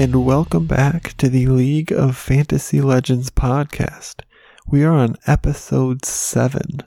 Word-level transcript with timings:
And 0.00 0.24
welcome 0.24 0.64
back 0.64 1.14
to 1.18 1.28
the 1.28 1.46
League 1.48 1.92
of 1.92 2.16
Fantasy 2.16 2.80
Legends 2.80 3.28
podcast. 3.28 4.22
We 4.66 4.82
are 4.82 4.94
on 4.94 5.18
episode 5.26 6.06
7. 6.06 6.82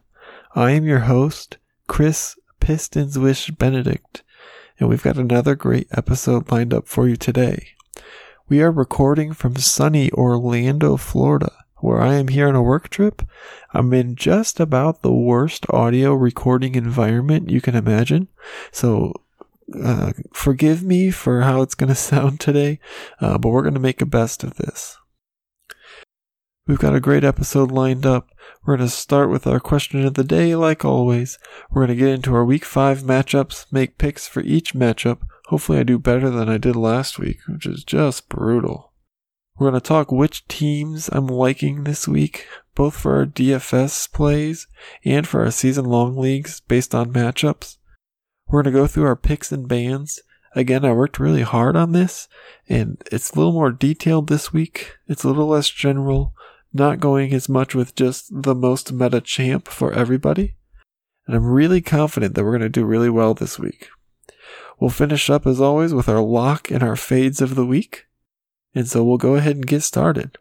I 0.55 0.71
am 0.71 0.85
your 0.85 1.01
host, 1.01 1.59
Chris 1.87 2.35
Pistons 2.59 3.19
Wish 3.19 3.51
Benedict, 3.51 4.23
and 4.79 4.89
we've 4.89 5.03
got 5.03 5.19
another 5.19 5.53
great 5.53 5.87
episode 5.91 6.51
lined 6.51 6.73
up 6.73 6.87
for 6.87 7.07
you 7.07 7.15
today. 7.15 7.67
We 8.49 8.63
are 8.63 8.71
recording 8.71 9.33
from 9.33 9.57
sunny 9.57 10.11
Orlando, 10.13 10.97
Florida, 10.97 11.51
where 11.81 12.01
I 12.01 12.15
am 12.15 12.29
here 12.29 12.47
on 12.47 12.55
a 12.55 12.63
work 12.63 12.89
trip. 12.89 13.21
I'm 13.75 13.93
in 13.93 14.15
just 14.15 14.59
about 14.59 15.03
the 15.03 15.13
worst 15.13 15.67
audio 15.69 16.15
recording 16.15 16.73
environment 16.73 17.51
you 17.51 17.61
can 17.61 17.75
imagine. 17.75 18.29
So 18.71 19.13
uh, 19.81 20.13
forgive 20.33 20.83
me 20.83 21.11
for 21.11 21.41
how 21.41 21.61
it's 21.61 21.75
going 21.75 21.87
to 21.89 21.95
sound 21.95 22.39
today, 22.39 22.79
uh, 23.19 23.37
but 23.37 23.49
we're 23.49 23.61
going 23.61 23.73
to 23.73 23.79
make 23.79 23.99
the 23.99 24.05
best 24.05 24.43
of 24.43 24.55
this. 24.55 24.97
We've 26.65 26.79
got 26.79 26.95
a 26.95 27.01
great 27.01 27.25
episode 27.25 27.71
lined 27.71 28.05
up. 28.05 28.29
We're 28.65 28.77
going 28.77 28.87
to 28.87 28.95
start 28.95 29.29
with 29.29 29.45
our 29.45 29.59
question 29.59 30.05
of 30.05 30.13
the 30.13 30.23
day, 30.23 30.55
like 30.55 30.85
always. 30.85 31.37
We're 31.69 31.85
going 31.85 31.97
to 31.97 32.01
get 32.05 32.13
into 32.13 32.33
our 32.33 32.45
week 32.45 32.63
five 32.63 33.01
matchups, 33.01 33.65
make 33.69 33.97
picks 33.97 34.27
for 34.29 34.39
each 34.41 34.73
matchup. 34.73 35.19
Hopefully, 35.47 35.79
I 35.79 35.83
do 35.83 35.99
better 35.99 36.29
than 36.29 36.47
I 36.47 36.57
did 36.57 36.77
last 36.77 37.19
week, 37.19 37.39
which 37.49 37.65
is 37.65 37.83
just 37.83 38.29
brutal. 38.29 38.93
We're 39.57 39.69
going 39.69 39.81
to 39.81 39.87
talk 39.87 40.11
which 40.11 40.47
teams 40.47 41.09
I'm 41.11 41.27
liking 41.27 41.83
this 41.83 42.07
week, 42.07 42.47
both 42.75 42.95
for 42.95 43.17
our 43.17 43.25
DFS 43.25 44.11
plays 44.11 44.67
and 45.03 45.27
for 45.27 45.43
our 45.43 45.51
season 45.51 45.85
long 45.85 46.15
leagues 46.17 46.61
based 46.61 46.95
on 46.95 47.11
matchups. 47.11 47.77
We're 48.53 48.61
going 48.61 48.75
to 48.75 48.79
go 48.81 48.85
through 48.85 49.07
our 49.07 49.15
picks 49.15 49.51
and 49.51 49.67
bans. 49.67 50.19
Again, 50.55 50.85
I 50.85 50.93
worked 50.93 51.17
really 51.17 51.41
hard 51.41 51.75
on 51.75 51.91
this, 51.91 52.27
and 52.69 53.01
it's 53.11 53.31
a 53.31 53.35
little 53.35 53.51
more 53.51 53.71
detailed 53.71 54.27
this 54.27 54.53
week. 54.53 54.95
It's 55.07 55.23
a 55.23 55.27
little 55.27 55.47
less 55.47 55.71
general, 55.71 56.35
not 56.71 56.99
going 56.99 57.33
as 57.33 57.49
much 57.49 57.73
with 57.73 57.95
just 57.95 58.27
the 58.29 58.53
most 58.53 58.93
meta 58.93 59.21
champ 59.21 59.67
for 59.67 59.91
everybody. 59.91 60.53
And 61.25 61.35
I'm 61.35 61.47
really 61.47 61.81
confident 61.81 62.35
that 62.35 62.43
we're 62.43 62.51
going 62.51 62.61
to 62.61 62.69
do 62.69 62.85
really 62.85 63.09
well 63.09 63.33
this 63.33 63.57
week. 63.57 63.89
We'll 64.79 64.91
finish 64.91 65.31
up 65.31 65.47
as 65.47 65.59
always 65.59 65.91
with 65.91 66.07
our 66.07 66.21
lock 66.21 66.69
and 66.69 66.83
our 66.83 66.95
fades 66.95 67.41
of 67.41 67.55
the 67.55 67.65
week. 67.65 68.05
And 68.75 68.87
so 68.87 69.03
we'll 69.03 69.17
go 69.17 69.33
ahead 69.33 69.55
and 69.55 69.65
get 69.65 69.81
started. 69.81 70.37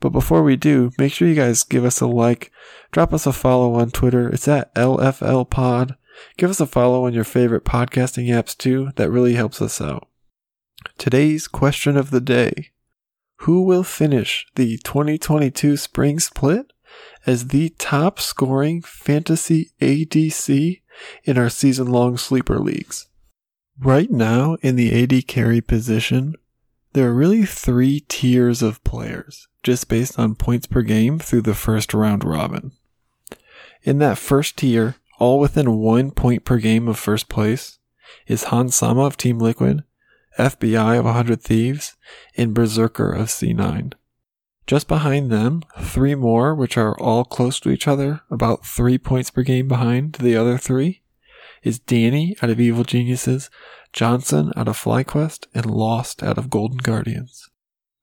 But 0.00 0.12
before 0.12 0.42
we 0.42 0.56
do, 0.56 0.92
make 0.96 1.12
sure 1.12 1.28
you 1.28 1.34
guys 1.34 1.62
give 1.62 1.84
us 1.84 2.00
a 2.00 2.06
like, 2.06 2.50
drop 2.90 3.12
us 3.12 3.26
a 3.26 3.34
follow 3.34 3.74
on 3.74 3.90
Twitter. 3.90 4.30
It's 4.30 4.48
at 4.48 4.74
LFL 4.74 5.50
Pod. 5.50 5.98
Give 6.36 6.50
us 6.50 6.60
a 6.60 6.66
follow 6.66 7.06
on 7.06 7.14
your 7.14 7.24
favorite 7.24 7.64
podcasting 7.64 8.28
apps 8.28 8.56
too. 8.56 8.90
That 8.96 9.10
really 9.10 9.34
helps 9.34 9.60
us 9.60 9.80
out. 9.80 10.08
Today's 10.98 11.48
question 11.48 11.96
of 11.96 12.10
the 12.10 12.20
day 12.20 12.70
Who 13.38 13.62
will 13.62 13.84
finish 13.84 14.46
the 14.54 14.78
2022 14.78 15.76
spring 15.76 16.20
split 16.20 16.72
as 17.26 17.48
the 17.48 17.70
top 17.78 18.20
scoring 18.20 18.82
fantasy 18.82 19.70
ADC 19.80 20.82
in 21.24 21.38
our 21.38 21.48
season 21.48 21.88
long 21.88 22.16
sleeper 22.16 22.58
leagues? 22.58 23.08
Right 23.80 24.10
now, 24.10 24.56
in 24.62 24.76
the 24.76 25.02
AD 25.02 25.26
carry 25.26 25.60
position, 25.60 26.36
there 26.92 27.08
are 27.08 27.14
really 27.14 27.44
three 27.44 28.04
tiers 28.08 28.62
of 28.62 28.82
players, 28.84 29.48
just 29.64 29.88
based 29.88 30.16
on 30.16 30.36
points 30.36 30.66
per 30.66 30.82
game 30.82 31.18
through 31.18 31.42
the 31.42 31.54
first 31.54 31.92
round 31.92 32.22
robin. 32.22 32.70
In 33.82 33.98
that 33.98 34.16
first 34.16 34.56
tier, 34.56 34.94
all 35.18 35.38
within 35.38 35.78
one 35.78 36.10
point 36.10 36.44
per 36.44 36.58
game 36.58 36.88
of 36.88 36.98
first 36.98 37.28
place, 37.28 37.78
is 38.26 38.44
Hans 38.44 38.74
Sama 38.76 39.02
of 39.02 39.16
Team 39.16 39.38
Liquid, 39.38 39.84
FBI 40.38 40.98
of 40.98 41.04
100 41.04 41.40
Thieves, 41.40 41.96
and 42.36 42.54
Berserker 42.54 43.12
of 43.12 43.28
C9. 43.28 43.92
Just 44.66 44.88
behind 44.88 45.30
them, 45.30 45.62
three 45.80 46.14
more, 46.14 46.54
which 46.54 46.78
are 46.78 46.98
all 46.98 47.24
close 47.24 47.60
to 47.60 47.70
each 47.70 47.86
other, 47.86 48.22
about 48.30 48.64
three 48.64 48.96
points 48.96 49.30
per 49.30 49.42
game 49.42 49.68
behind 49.68 50.14
the 50.14 50.36
other 50.36 50.56
three, 50.56 51.02
is 51.62 51.78
Danny 51.78 52.36
out 52.42 52.50
of 52.50 52.60
Evil 52.60 52.84
Geniuses, 52.84 53.50
Johnsun 53.92 54.52
out 54.56 54.68
of 54.68 54.78
FlyQuest, 54.78 55.46
and 55.54 55.66
Lost 55.66 56.22
out 56.22 56.38
of 56.38 56.50
Golden 56.50 56.78
Guardians. 56.78 57.50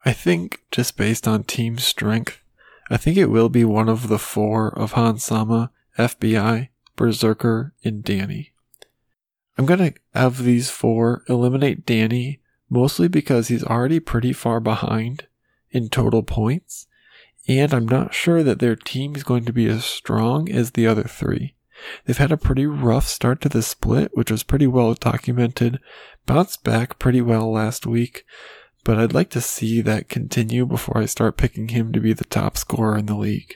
I 0.06 0.14
think, 0.14 0.62
just 0.72 0.98
based 0.98 1.28
on 1.28 1.44
team 1.44 1.78
strength, 1.78 2.40
I 2.90 2.98
think 2.98 3.18
it 3.18 3.28
will 3.30 3.50
be 3.50 3.64
one 3.66 3.90
of 3.90 4.08
the 4.08 4.20
four 4.20 4.78
of 4.78 4.94
Hans 4.94 5.24
Sama, 5.24 5.72
FBI, 5.98 6.70
Berserker, 6.96 7.74
and 7.84 8.04
Danny. 8.04 8.54
I'm 9.58 9.66
gonna 9.66 9.94
have 10.14 10.44
these 10.44 10.70
four 10.70 11.24
eliminate 11.28 11.86
Danny 11.86 12.40
mostly 12.70 13.08
because 13.08 13.50
he's 13.50 13.64
already 13.64 14.00
pretty 14.00 14.34
far 14.34 14.60
behind 14.60 15.28
in 15.72 15.90
total 15.90 16.24
points, 16.24 16.88
and 17.48 17.74
I'm 17.74 17.88
not 17.88 18.14
sure 18.14 18.44
that 18.44 18.60
their 18.60 18.76
team 18.76 19.16
is 19.16 19.24
going 19.24 19.46
to 19.46 19.54
be 19.54 19.68
as 19.68 19.84
strong 19.84 20.50
as 20.50 20.72
the 20.72 20.88
other 20.88 21.04
three. 21.04 21.54
They've 22.06 22.18
had 22.18 22.32
a 22.32 22.38
pretty 22.38 22.66
rough 22.66 23.08
start 23.08 23.42
to 23.42 23.50
the 23.50 23.62
split, 23.62 24.12
which 24.16 24.32
was 24.32 24.44
pretty 24.44 24.68
well 24.68 24.94
documented, 24.94 25.80
bounced 26.26 26.64
back 26.64 27.00
pretty 27.00 27.22
well 27.22 27.52
last 27.52 27.86
week, 27.86 28.24
but 28.84 28.98
I'd 28.98 29.14
like 29.14 29.30
to 29.32 29.42
see 29.42 29.82
that 29.82 30.10
continue 30.10 30.66
before 30.66 30.98
I 30.98 31.06
start 31.06 31.38
picking 31.38 31.70
him 31.70 31.92
to 31.94 32.00
be 32.00 32.14
the 32.14 32.26
top 32.26 32.58
scorer 32.58 32.98
in 32.98 33.08
the 33.08 33.16
league. 33.16 33.56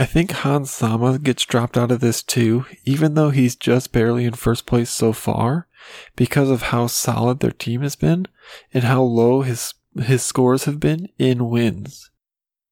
I 0.00 0.06
think 0.06 0.30
Hans 0.30 0.70
Sama 0.70 1.18
gets 1.18 1.44
dropped 1.44 1.76
out 1.76 1.90
of 1.90 2.00
this 2.00 2.22
too, 2.22 2.64
even 2.86 3.12
though 3.12 3.28
he's 3.28 3.54
just 3.54 3.92
barely 3.92 4.24
in 4.24 4.32
first 4.32 4.64
place 4.64 4.88
so 4.88 5.12
far, 5.12 5.68
because 6.16 6.48
of 6.48 6.62
how 6.62 6.86
solid 6.86 7.40
their 7.40 7.50
team 7.50 7.82
has 7.82 7.96
been 7.96 8.24
and 8.72 8.84
how 8.84 9.02
low 9.02 9.42
his 9.42 9.74
his 10.00 10.22
scores 10.22 10.64
have 10.64 10.80
been 10.80 11.10
in 11.18 11.50
wins. 11.50 12.10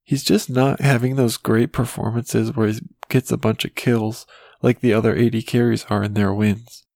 He's 0.04 0.24
just 0.24 0.48
not 0.48 0.80
having 0.80 1.16
those 1.16 1.36
great 1.36 1.70
performances 1.70 2.56
where 2.56 2.68
he 2.68 2.80
gets 3.10 3.30
a 3.30 3.36
bunch 3.36 3.66
of 3.66 3.74
kills 3.74 4.24
like 4.62 4.80
the 4.80 4.94
other 4.94 5.14
AD 5.14 5.46
carries 5.46 5.84
are 5.90 6.02
in 6.02 6.14
their 6.14 6.32
wins. 6.32 6.86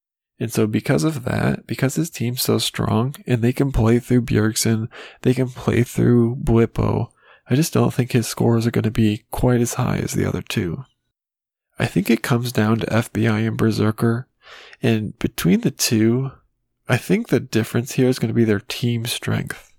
And 0.40 0.50
so 0.50 0.66
because 0.66 1.04
of 1.04 1.24
that, 1.24 1.66
because 1.66 1.96
his 1.96 2.08
team's 2.08 2.40
so 2.40 2.56
strong 2.56 3.16
and 3.26 3.42
they 3.42 3.52
can 3.52 3.70
play 3.70 3.98
through 3.98 4.22
Bjergsen, 4.22 4.88
they 5.20 5.34
can 5.34 5.50
play 5.50 5.82
through 5.82 6.36
Bwipo, 6.36 7.11
I 7.52 7.54
just 7.54 7.74
don't 7.74 7.92
think 7.92 8.12
his 8.12 8.26
scores 8.26 8.66
are 8.66 8.70
going 8.70 8.84
to 8.84 8.90
be 8.90 9.24
quite 9.30 9.60
as 9.60 9.74
high 9.74 9.98
as 9.98 10.14
the 10.14 10.24
other 10.24 10.40
two. 10.40 10.86
I 11.78 11.84
think 11.84 12.08
it 12.08 12.22
comes 12.22 12.50
down 12.50 12.78
to 12.78 12.86
FBI 12.86 13.46
and 13.46 13.58
Berserker, 13.58 14.26
and 14.82 15.18
between 15.18 15.60
the 15.60 15.70
two, 15.70 16.30
I 16.88 16.96
think 16.96 17.28
the 17.28 17.40
difference 17.40 17.92
here 17.92 18.08
is 18.08 18.18
going 18.18 18.30
to 18.30 18.34
be 18.34 18.44
their 18.46 18.60
team 18.60 19.04
strength. 19.04 19.70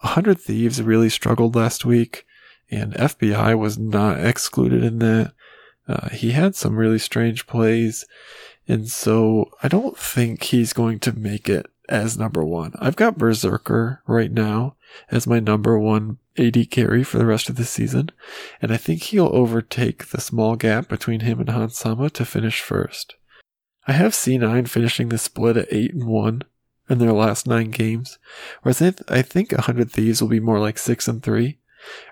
100 0.00 0.40
Thieves 0.40 0.82
really 0.82 1.08
struggled 1.08 1.54
last 1.54 1.84
week, 1.84 2.26
and 2.68 2.94
FBI 2.94 3.56
was 3.56 3.78
not 3.78 4.18
excluded 4.18 4.82
in 4.82 4.98
that. 4.98 5.34
Uh, 5.86 6.08
he 6.08 6.32
had 6.32 6.56
some 6.56 6.74
really 6.74 6.98
strange 6.98 7.46
plays, 7.46 8.04
and 8.66 8.88
so 8.88 9.52
I 9.62 9.68
don't 9.68 9.96
think 9.96 10.42
he's 10.42 10.72
going 10.72 10.98
to 10.98 11.16
make 11.16 11.48
it 11.48 11.66
as 11.88 12.18
number 12.18 12.44
one. 12.44 12.72
I've 12.78 12.96
got 12.96 13.18
Berserker 13.18 14.02
right 14.06 14.32
now 14.32 14.76
as 15.10 15.26
my 15.26 15.40
number 15.40 15.78
one 15.78 16.18
AD 16.38 16.70
carry 16.70 17.04
for 17.04 17.18
the 17.18 17.26
rest 17.26 17.48
of 17.48 17.56
the 17.56 17.64
season, 17.64 18.10
and 18.60 18.72
I 18.72 18.76
think 18.76 19.02
he'll 19.02 19.30
overtake 19.32 20.06
the 20.06 20.20
small 20.20 20.56
gap 20.56 20.88
between 20.88 21.20
him 21.20 21.40
and 21.40 21.48
Hans 21.48 21.78
Sama 21.78 22.10
to 22.10 22.24
finish 22.24 22.60
first. 22.60 23.16
I 23.86 23.92
have 23.92 24.12
C9 24.12 24.68
finishing 24.68 25.10
the 25.10 25.18
split 25.18 25.56
at 25.56 25.72
8 25.72 25.94
and 25.94 26.06
1 26.06 26.42
in 26.88 26.98
their 26.98 27.12
last 27.12 27.46
9 27.46 27.70
games, 27.70 28.18
whereas 28.62 28.82
I 29.08 29.22
think 29.22 29.52
100 29.52 29.90
Thieves 29.90 30.20
will 30.20 30.28
be 30.28 30.40
more 30.40 30.58
like 30.58 30.78
6 30.78 31.06
and 31.08 31.22
3. 31.22 31.58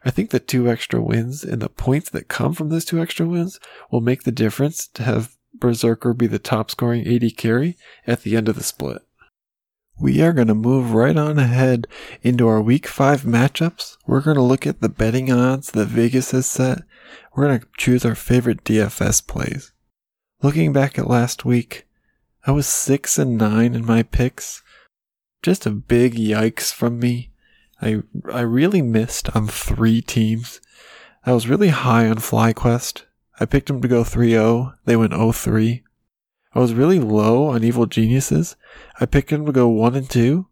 I 0.04 0.10
think 0.10 0.30
the 0.30 0.40
two 0.40 0.68
extra 0.68 1.00
wins 1.00 1.42
and 1.42 1.62
the 1.62 1.70
points 1.70 2.10
that 2.10 2.28
come 2.28 2.52
from 2.52 2.68
those 2.68 2.84
two 2.84 3.00
extra 3.00 3.26
wins 3.26 3.58
will 3.90 4.02
make 4.02 4.24
the 4.24 4.32
difference 4.32 4.86
to 4.88 5.02
have 5.02 5.34
Berserker 5.54 6.12
be 6.12 6.26
the 6.26 6.38
top 6.38 6.70
scoring 6.70 7.06
AD 7.06 7.36
carry 7.36 7.76
at 8.06 8.22
the 8.22 8.36
end 8.36 8.48
of 8.48 8.56
the 8.56 8.62
split. 8.62 9.02
We 9.98 10.20
are 10.22 10.32
going 10.32 10.48
to 10.48 10.54
move 10.54 10.92
right 10.92 11.16
on 11.16 11.38
ahead 11.38 11.86
into 12.22 12.48
our 12.48 12.60
week 12.60 12.86
five 12.86 13.22
matchups. 13.22 13.98
We're 14.06 14.20
going 14.20 14.36
to 14.36 14.42
look 14.42 14.66
at 14.66 14.80
the 14.80 14.88
betting 14.88 15.30
odds 15.30 15.70
that 15.72 15.86
Vegas 15.86 16.32
has 16.32 16.46
set. 16.46 16.82
We're 17.34 17.46
going 17.46 17.60
to 17.60 17.66
choose 17.76 18.04
our 18.04 18.14
favorite 18.14 18.64
DFS 18.64 19.26
plays. 19.26 19.72
Looking 20.42 20.72
back 20.72 20.98
at 20.98 21.08
last 21.08 21.44
week, 21.44 21.86
I 22.44 22.50
was 22.50 22.66
six 22.66 23.18
and 23.18 23.38
nine 23.38 23.74
in 23.74 23.86
my 23.86 24.02
picks. 24.02 24.62
Just 25.42 25.66
a 25.66 25.70
big 25.70 26.14
yikes 26.14 26.72
from 26.72 26.98
me. 26.98 27.30
I, 27.80 28.02
I 28.32 28.40
really 28.40 28.82
missed 28.82 29.34
on 29.36 29.46
three 29.46 30.00
teams. 30.00 30.60
I 31.24 31.32
was 31.32 31.48
really 31.48 31.68
high 31.68 32.08
on 32.08 32.16
FlyQuest. 32.16 33.02
I 33.38 33.44
picked 33.44 33.68
them 33.68 33.80
to 33.82 33.88
go 33.88 34.02
3-0. 34.02 34.74
They 34.84 34.96
went 34.96 35.12
0-3. 35.12 35.82
I 36.54 36.58
was 36.58 36.74
really 36.74 36.98
low 36.98 37.46
on 37.46 37.64
Evil 37.64 37.86
Geniuses. 37.86 38.56
I 39.00 39.06
picked 39.06 39.30
them 39.30 39.46
to 39.46 39.52
go 39.52 39.68
one 39.68 39.94
and 39.94 40.08
two, 40.08 40.46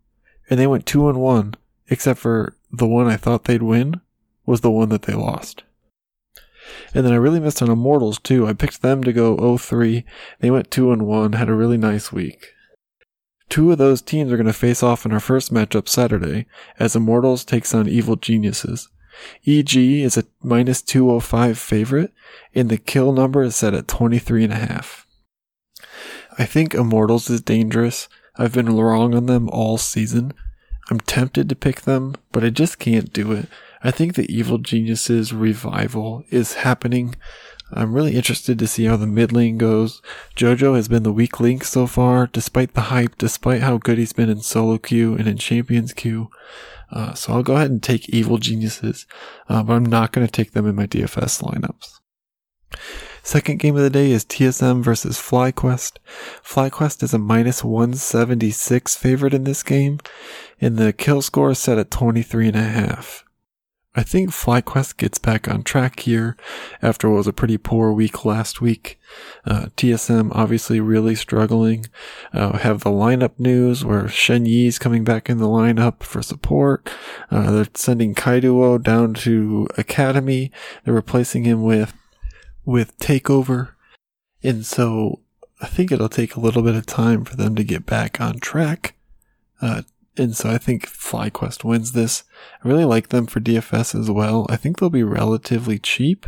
and 0.48 0.58
they 0.58 0.66
went 0.66 0.86
two 0.86 1.08
and 1.08 1.20
one, 1.20 1.54
except 1.88 2.20
for 2.20 2.54
the 2.72 2.86
one 2.86 3.06
I 3.06 3.16
thought 3.16 3.44
they'd 3.44 3.62
win 3.62 4.00
was 4.46 4.62
the 4.62 4.70
one 4.70 4.88
that 4.88 5.02
they 5.02 5.14
lost. 5.14 5.62
And 6.94 7.04
then 7.04 7.12
I 7.12 7.16
really 7.16 7.40
missed 7.40 7.62
on 7.62 7.70
Immortals 7.70 8.18
too. 8.18 8.46
I 8.46 8.52
picked 8.52 8.82
them 8.82 9.04
to 9.04 9.12
go 9.12 9.36
0-3. 9.36 10.04
They 10.40 10.50
went 10.50 10.70
2 10.70 10.92
and 10.92 11.06
1, 11.06 11.32
had 11.32 11.48
a 11.48 11.54
really 11.54 11.76
nice 11.76 12.12
week. 12.12 12.52
Two 13.48 13.72
of 13.72 13.78
those 13.78 14.00
teams 14.00 14.32
are 14.32 14.36
going 14.36 14.46
to 14.46 14.52
face 14.52 14.82
off 14.82 15.04
in 15.04 15.12
our 15.12 15.20
first 15.20 15.52
matchup 15.52 15.88
Saturday 15.88 16.46
as 16.78 16.94
Immortals 16.94 17.44
takes 17.44 17.74
on 17.74 17.88
Evil 17.88 18.16
Geniuses. 18.16 18.88
EG 19.46 19.76
is 19.76 20.16
a 20.16 20.24
minus 20.42 20.80
205 20.82 21.58
favorite 21.58 22.12
and 22.54 22.68
the 22.68 22.78
kill 22.78 23.12
number 23.12 23.42
is 23.42 23.56
set 23.56 23.74
at 23.74 23.88
23 23.88 24.44
and 24.44 24.52
a 24.52 24.56
half. 24.56 25.06
I 26.40 26.46
think 26.46 26.72
Immortals 26.72 27.28
is 27.28 27.42
dangerous. 27.42 28.08
I've 28.34 28.54
been 28.54 28.74
wrong 28.74 29.14
on 29.14 29.26
them 29.26 29.50
all 29.50 29.76
season. 29.76 30.32
I'm 30.90 30.98
tempted 30.98 31.50
to 31.50 31.54
pick 31.54 31.82
them, 31.82 32.14
but 32.32 32.42
I 32.42 32.48
just 32.48 32.78
can't 32.78 33.12
do 33.12 33.32
it. 33.32 33.46
I 33.84 33.90
think 33.90 34.14
the 34.14 34.34
Evil 34.34 34.56
Geniuses 34.56 35.34
revival 35.34 36.24
is 36.30 36.54
happening. 36.54 37.14
I'm 37.70 37.92
really 37.92 38.16
interested 38.16 38.58
to 38.58 38.66
see 38.66 38.86
how 38.86 38.96
the 38.96 39.06
mid 39.06 39.32
lane 39.32 39.58
goes. 39.58 40.00
Jojo 40.34 40.76
has 40.76 40.88
been 40.88 41.02
the 41.02 41.12
weak 41.12 41.40
link 41.40 41.62
so 41.62 41.86
far, 41.86 42.26
despite 42.26 42.72
the 42.72 42.88
hype, 42.88 43.18
despite 43.18 43.60
how 43.60 43.76
good 43.76 43.98
he's 43.98 44.14
been 44.14 44.30
in 44.30 44.40
solo 44.40 44.78
queue 44.78 45.14
and 45.16 45.28
in 45.28 45.36
champions 45.36 45.92
queue. 45.92 46.30
Uh, 46.90 47.12
so 47.12 47.34
I'll 47.34 47.42
go 47.42 47.56
ahead 47.56 47.70
and 47.70 47.82
take 47.82 48.08
Evil 48.08 48.38
Geniuses, 48.38 49.06
uh, 49.50 49.62
but 49.62 49.74
I'm 49.74 49.84
not 49.84 50.12
going 50.12 50.26
to 50.26 50.32
take 50.32 50.52
them 50.52 50.66
in 50.66 50.74
my 50.74 50.86
DFS 50.86 51.42
lineups. 51.42 52.00
Second 53.22 53.58
game 53.58 53.76
of 53.76 53.82
the 53.82 53.90
day 53.90 54.10
is 54.10 54.24
TSM 54.24 54.82
versus 54.82 55.18
FlyQuest. 55.18 55.98
FlyQuest 56.44 57.02
is 57.02 57.14
a 57.14 57.18
minus 57.18 57.62
176 57.62 58.96
favorite 58.96 59.34
in 59.34 59.44
this 59.44 59.62
game, 59.62 60.00
and 60.60 60.76
the 60.76 60.92
kill 60.92 61.22
score 61.22 61.50
is 61.50 61.58
set 61.58 61.78
at 61.78 61.90
23 61.90 62.48
and 62.48 62.56
a 62.56 62.62
half. 62.62 63.24
I 63.92 64.04
think 64.04 64.30
FlyQuest 64.30 64.98
gets 64.98 65.18
back 65.18 65.48
on 65.48 65.64
track 65.64 66.00
here 66.00 66.36
after 66.80 67.10
what 67.10 67.16
was 67.16 67.26
a 67.26 67.32
pretty 67.32 67.58
poor 67.58 67.92
week 67.92 68.24
last 68.24 68.60
week. 68.60 69.00
Uh, 69.44 69.66
TSM 69.76 70.30
obviously 70.32 70.78
really 70.78 71.16
struggling. 71.16 71.86
Uh, 72.32 72.58
have 72.58 72.84
the 72.84 72.90
lineup 72.90 73.32
news 73.40 73.84
where 73.84 74.06
Shen 74.06 74.46
Yi's 74.46 74.78
coming 74.78 75.02
back 75.02 75.28
in 75.28 75.38
the 75.38 75.48
lineup 75.48 76.04
for 76.04 76.22
support. 76.22 76.88
Uh, 77.32 77.50
they're 77.50 77.66
sending 77.74 78.14
Kaiduo 78.14 78.80
down 78.80 79.12
to 79.14 79.66
Academy. 79.76 80.52
They're 80.84 80.94
replacing 80.94 81.42
him 81.42 81.64
with, 81.64 81.92
with 82.64 82.98
Takeover. 82.98 83.70
And 84.42 84.64
so 84.64 85.20
I 85.60 85.66
think 85.66 85.92
it'll 85.92 86.08
take 86.08 86.34
a 86.34 86.40
little 86.40 86.62
bit 86.62 86.74
of 86.74 86.86
time 86.86 87.24
for 87.24 87.36
them 87.36 87.54
to 87.56 87.64
get 87.64 87.86
back 87.86 88.20
on 88.20 88.38
track. 88.38 88.96
Uh, 89.60 89.82
and 90.16 90.36
so 90.36 90.50
I 90.50 90.58
think 90.58 90.86
FlyQuest 90.86 91.64
wins 91.64 91.92
this. 91.92 92.24
I 92.64 92.68
really 92.68 92.84
like 92.84 93.08
them 93.08 93.26
for 93.26 93.40
DFS 93.40 93.98
as 93.98 94.10
well. 94.10 94.46
I 94.48 94.56
think 94.56 94.78
they'll 94.78 94.90
be 94.90 95.02
relatively 95.02 95.78
cheap. 95.78 96.26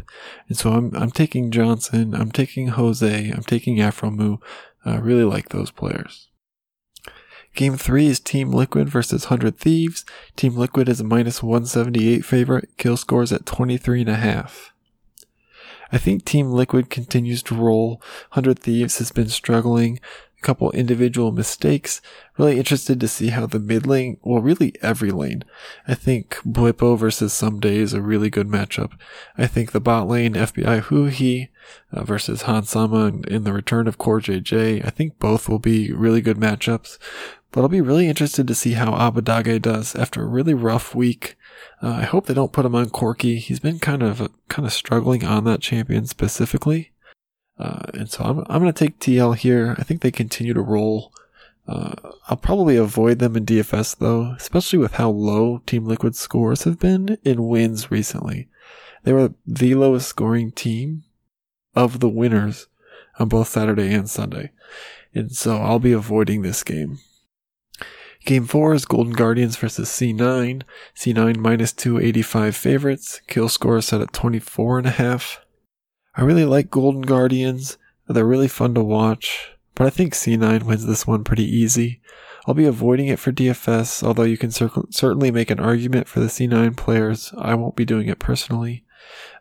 And 0.49 0.57
so 0.57 0.73
I'm, 0.73 0.95
I'm 0.95 1.11
taking 1.11 1.51
Johnsun, 1.51 2.19
I'm 2.19 2.31
taking 2.31 2.69
Jose, 2.69 3.31
I'm 3.31 3.43
taking 3.43 3.79
Aphromoo. 3.79 4.39
I 4.85 4.97
really 4.97 5.25
like 5.25 5.51
those 5.51 5.71
players. 5.71 6.29
Game 7.55 7.77
three 7.77 8.07
is 8.07 8.19
Team 8.19 8.51
Liquid 8.51 8.89
versus 8.89 9.25
100 9.25 9.59
Thieves. 9.59 10.07
Team 10.37 10.57
Liquid 10.57 10.89
is 10.89 11.01
a 11.01 11.05
minus 11.05 11.43
178 11.43 12.25
favorite. 12.25 12.71
Kill 12.79 12.97
scores 12.97 13.33
at 13.33 13.45
23 13.45 14.01
and 14.03 14.11
a 14.11 14.15
half. 14.15 14.72
I 15.93 15.99
think 15.99 16.25
Team 16.25 16.51
Liquid 16.51 16.89
continues 16.89 17.43
to 17.45 17.55
roll. 17.55 18.01
100 18.33 18.59
Thieves 18.59 18.99
has 18.99 19.13
been 19.13 19.29
struggling 19.29 20.01
couple 20.43 20.71
individual 20.73 21.33
mistakes. 21.33 22.01
Really 22.39 22.59
interested 22.59 23.01
to 23.01 23.09
see 23.09 23.29
how 23.29 23.47
the 23.47 23.59
mid 23.59 23.87
lane, 23.87 24.19
well, 24.23 24.43
really 24.43 24.75
every 24.83 25.11
lane. 25.11 25.45
I 25.87 25.95
think 25.95 26.37
Bwipo 26.47 26.99
versus 26.99 27.33
Ssumday 27.33 27.77
is 27.77 27.93
a 27.93 28.03
really 28.03 28.31
good 28.31 28.49
matchup. 28.49 28.93
I 29.39 29.47
think 29.47 29.73
the 29.73 29.81
bot 29.81 30.09
lane, 30.09 30.35
FBI 30.35 30.83
Huhi 30.83 31.49
uh, 31.93 32.05
versus 32.05 32.43
Hans 32.43 32.71
Sama 32.71 33.07
and, 33.07 33.29
and 33.29 33.45
the 33.45 33.53
return 33.53 33.87
of 33.87 33.99
Core 33.99 34.21
JJ, 34.21 34.85
I 34.85 34.91
think 34.91 35.19
both 35.19 35.49
will 35.49 35.59
be 35.59 35.93
really 35.93 36.21
good 36.21 36.39
matchups. 36.39 36.99
But 37.53 37.61
I'll 37.61 37.69
be 37.69 37.83
really 37.83 38.09
interested 38.09 38.49
to 38.49 38.55
see 38.55 38.73
how 38.73 38.93
Abbedagge 38.93 39.61
does 39.61 39.95
after 39.95 40.23
a 40.23 40.27
really 40.27 40.55
rough 40.55 40.95
week. 40.95 41.37
Uh, 41.83 41.91
I 41.91 42.03
hope 42.05 42.27
they 42.27 42.35
don't 42.35 42.53
put 42.53 42.65
him 42.65 42.75
on 42.75 42.89
Corki. 42.89 43.39
He's 43.39 43.61
been 43.61 43.79
kind 43.79 44.03
of 44.03 44.31
kind 44.49 44.67
of 44.67 44.73
struggling 44.73 45.25
on 45.25 45.45
that 45.45 45.61
champion 45.61 46.07
specifically. 46.07 46.93
Uh, 47.59 47.87
and 47.95 48.11
so 48.11 48.25
I'm, 48.25 48.39
I'm 48.49 48.61
going 48.61 48.73
to 48.73 48.85
take 48.85 48.99
TL 48.99 49.37
here. 49.37 49.77
I 49.79 49.83
think 49.83 50.01
they 50.01 50.11
continue 50.11 50.55
to 50.55 50.63
roll. 50.63 51.13
Uh, 51.67 51.95
I'll 52.29 52.37
probably 52.37 52.77
avoid 52.77 53.19
them 53.19 53.37
in 53.37 53.47
DFS 53.47 53.97
though, 53.99 54.35
especially 54.37 54.79
with 54.79 54.95
how 54.95 55.11
low 55.11 55.59
Team 55.65 55.85
Liquid 55.85 56.17
scores 56.17 56.65
have 56.65 56.79
been 56.79 57.19
in 57.25 57.47
wins 57.47 57.91
recently. 57.91 58.49
They 59.05 59.13
were 59.13 59.35
the 59.47 59.75
lowest 59.75 60.09
scoring 60.09 60.51
team 60.53 61.05
of 61.75 62.01
the 62.01 62.09
winners 62.09 62.67
on 63.19 63.29
both 63.29 63.49
Saturday 63.49 63.93
and 63.93 64.09
Sunday. 64.09 64.51
And 65.15 65.33
so 65.33 65.57
I'll 65.59 65.79
be 65.79 65.93
avoiding 65.93 66.43
this 66.43 66.63
game. 66.63 66.99
Game 68.25 68.47
4 68.47 68.75
is 68.75 68.85
Golden 68.85 69.13
Guardians 69.13 69.57
versus 69.57 69.89
C9. 69.89 70.63
C9 70.97 71.37
minus 71.39 71.73
285 71.73 72.57
favorites. 72.57 73.21
Kill 73.27 73.49
score 73.49 73.81
set 73.81 74.01
at 74.01 74.13
24 74.13 74.79
and 74.79 74.87
a 74.87 74.91
half. 74.91 75.42
I 76.15 76.23
really 76.23 76.45
like 76.45 76.71
Golden 76.71 77.03
Guardians. 77.03 77.79
They're 78.07 78.25
really 78.27 78.49
fun 78.49 78.75
to 78.75 78.83
watch, 78.83 79.53
but 79.75 79.87
I 79.87 79.91
think 79.91 80.15
C9 80.15 80.65
wins 80.65 80.87
this 80.87 81.07
one 81.07 81.25
pretty 81.25 81.45
easy. 81.45 82.01
I'll 82.47 82.55
be 82.55 82.67
avoiding 82.67 83.07
it 83.07 83.19
for 83.19 83.33
DFS, 83.33 84.03
although 84.03 84.25
you 84.25 84.37
can 84.37 84.51
cer- 84.51 84.71
certainly 84.91 85.31
make 85.31 85.51
an 85.51 85.61
argument 85.61 86.09
for 86.09 86.21
the 86.21 86.27
C9 86.27 86.77
players. 86.77 87.33
I 87.39 87.55
won't 87.55 87.77
be 87.77 87.85
doing 87.85 88.09
it 88.09 88.19
personally. 88.19 88.85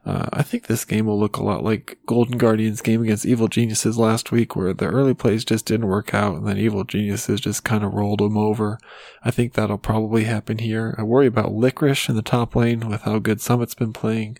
Uh, 0.05 0.27
I 0.33 0.41
think 0.41 0.65
this 0.65 0.85
game 0.85 1.05
will 1.05 1.19
look 1.19 1.37
a 1.37 1.43
lot 1.43 1.63
like 1.63 1.99
Golden 2.07 2.37
Guardians' 2.37 2.81
game 2.81 3.03
against 3.03 3.25
Evil 3.25 3.47
Geniuses 3.47 3.97
last 3.97 4.31
week, 4.31 4.55
where 4.55 4.73
the 4.73 4.87
early 4.87 5.13
plays 5.13 5.45
just 5.45 5.65
didn't 5.65 5.87
work 5.87 6.13
out, 6.13 6.37
and 6.37 6.47
then 6.47 6.57
Evil 6.57 6.83
Geniuses 6.83 7.39
just 7.39 7.63
kind 7.63 7.83
of 7.83 7.93
rolled 7.93 8.19
them 8.19 8.37
over. 8.37 8.79
I 9.23 9.29
think 9.29 9.53
that'll 9.53 9.77
probably 9.77 10.23
happen 10.23 10.57
here. 10.57 10.95
I 10.97 11.03
worry 11.03 11.27
about 11.27 11.53
Licorice 11.53 12.09
in 12.09 12.15
the 12.15 12.23
top 12.23 12.55
lane 12.55 12.87
with 12.87 13.01
how 13.01 13.19
good 13.19 13.41
Summit's 13.41 13.75
been 13.75 13.93
playing. 13.93 14.39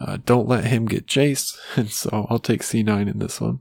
Uh, 0.00 0.18
don't 0.24 0.48
let 0.48 0.64
him 0.64 0.86
get 0.86 1.06
Jace, 1.06 1.58
and 1.76 1.90
so 1.90 2.26
I'll 2.30 2.38
take 2.38 2.62
C9 2.62 3.08
in 3.08 3.18
this 3.18 3.40
one. 3.40 3.60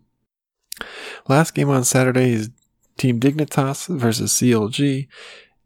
Last 1.28 1.54
game 1.54 1.70
on 1.70 1.84
Saturday 1.84 2.32
is 2.32 2.50
Team 2.98 3.20
Dignitas 3.20 3.88
versus 3.88 4.32
CLG. 4.34 5.08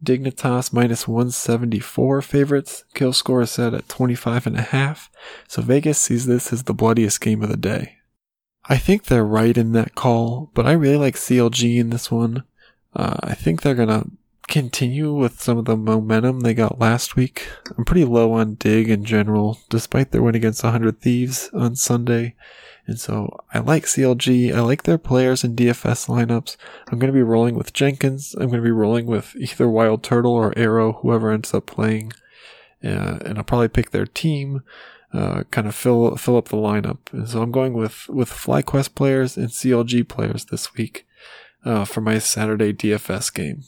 Dignitas 0.03 0.73
minus 0.73 1.07
174 1.07 2.21
favorites. 2.21 2.83
Kill 2.93 3.13
score 3.13 3.41
is 3.41 3.51
set 3.51 3.73
at 3.73 3.87
25 3.87 4.47
and 4.47 4.57
a 4.57 4.61
half. 4.61 5.09
So 5.47 5.61
Vegas 5.61 5.97
sees 5.97 6.25
this 6.25 6.51
as 6.51 6.63
the 6.63 6.73
bloodiest 6.73 7.21
game 7.21 7.41
of 7.41 7.49
the 7.49 7.57
day. 7.57 7.97
I 8.65 8.77
think 8.77 9.05
they're 9.05 9.25
right 9.25 9.57
in 9.57 9.73
that 9.73 9.95
call, 9.95 10.51
but 10.53 10.65
I 10.65 10.73
really 10.73 10.97
like 10.97 11.15
CLG 11.15 11.77
in 11.77 11.89
this 11.89 12.11
one. 12.11 12.43
Uh, 12.95 13.17
I 13.21 13.33
think 13.33 13.61
they're 13.61 13.75
gonna 13.75 14.07
continue 14.47 15.13
with 15.13 15.41
some 15.41 15.57
of 15.57 15.65
the 15.65 15.77
momentum 15.77 16.41
they 16.41 16.53
got 16.53 16.79
last 16.79 17.15
week. 17.15 17.47
I'm 17.77 17.85
pretty 17.85 18.05
low 18.05 18.33
on 18.33 18.55
Dig 18.55 18.89
in 18.89 19.05
general, 19.05 19.59
despite 19.69 20.11
their 20.11 20.21
win 20.21 20.35
against 20.35 20.63
100 20.63 20.99
Thieves 20.99 21.49
on 21.53 21.75
Sunday. 21.75 22.35
And 22.85 22.99
so 22.99 23.39
I 23.53 23.59
like 23.59 23.85
CLG. 23.85 24.53
I 24.53 24.59
like 24.59 24.83
their 24.83 24.97
players 24.97 25.43
in 25.43 25.55
DFS 25.55 26.07
lineups. 26.07 26.57
I'm 26.91 26.99
going 26.99 27.11
to 27.11 27.17
be 27.17 27.23
rolling 27.23 27.55
with 27.55 27.73
Jenkins. 27.73 28.33
I'm 28.33 28.47
going 28.47 28.61
to 28.61 28.67
be 28.67 28.71
rolling 28.71 29.05
with 29.05 29.35
either 29.37 29.69
Wild 29.69 30.03
Turtle 30.03 30.33
or 30.33 30.57
Arrow, 30.57 30.93
whoever 30.93 31.31
ends 31.31 31.53
up 31.53 31.65
playing. 31.65 32.11
Uh, 32.83 33.19
and 33.25 33.37
I'll 33.37 33.45
probably 33.45 33.69
pick 33.69 33.91
their 33.91 34.05
team, 34.05 34.63
uh, 35.13 35.43
kind 35.51 35.67
of 35.67 35.75
fill 35.75 36.17
fill 36.17 36.35
up 36.35 36.49
the 36.49 36.57
lineup. 36.57 36.97
And 37.13 37.29
so 37.29 37.41
I'm 37.41 37.51
going 37.51 37.73
with 37.73 38.09
with 38.09 38.29
FlyQuest 38.29 38.93
players 38.95 39.37
and 39.37 39.47
CLG 39.47 40.05
players 40.09 40.45
this 40.45 40.73
week 40.73 41.07
uh, 41.63 41.85
for 41.85 42.01
my 42.01 42.19
Saturday 42.19 42.73
DFS 42.73 43.33
game. 43.33 43.63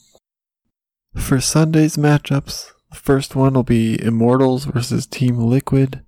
For 1.16 1.40
Sunday's 1.40 1.96
matchups, 1.96 2.70
the 2.90 2.96
first 2.96 3.34
one 3.34 3.54
will 3.54 3.64
be 3.64 4.00
Immortals 4.00 4.64
versus 4.64 5.06
Team 5.06 5.38
Liquid. 5.38 6.02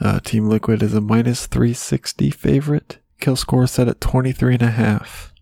Uh, 0.00 0.18
Team 0.20 0.48
Liquid 0.48 0.82
is 0.82 0.94
a 0.94 1.00
minus 1.00 1.46
360 1.46 2.30
favorite. 2.30 2.98
Kill 3.20 3.36
score 3.36 3.66
set 3.66 3.88
at 3.88 4.00
23 4.00 4.54
and 4.54 4.62
a 4.62 4.70
half. 4.70 5.32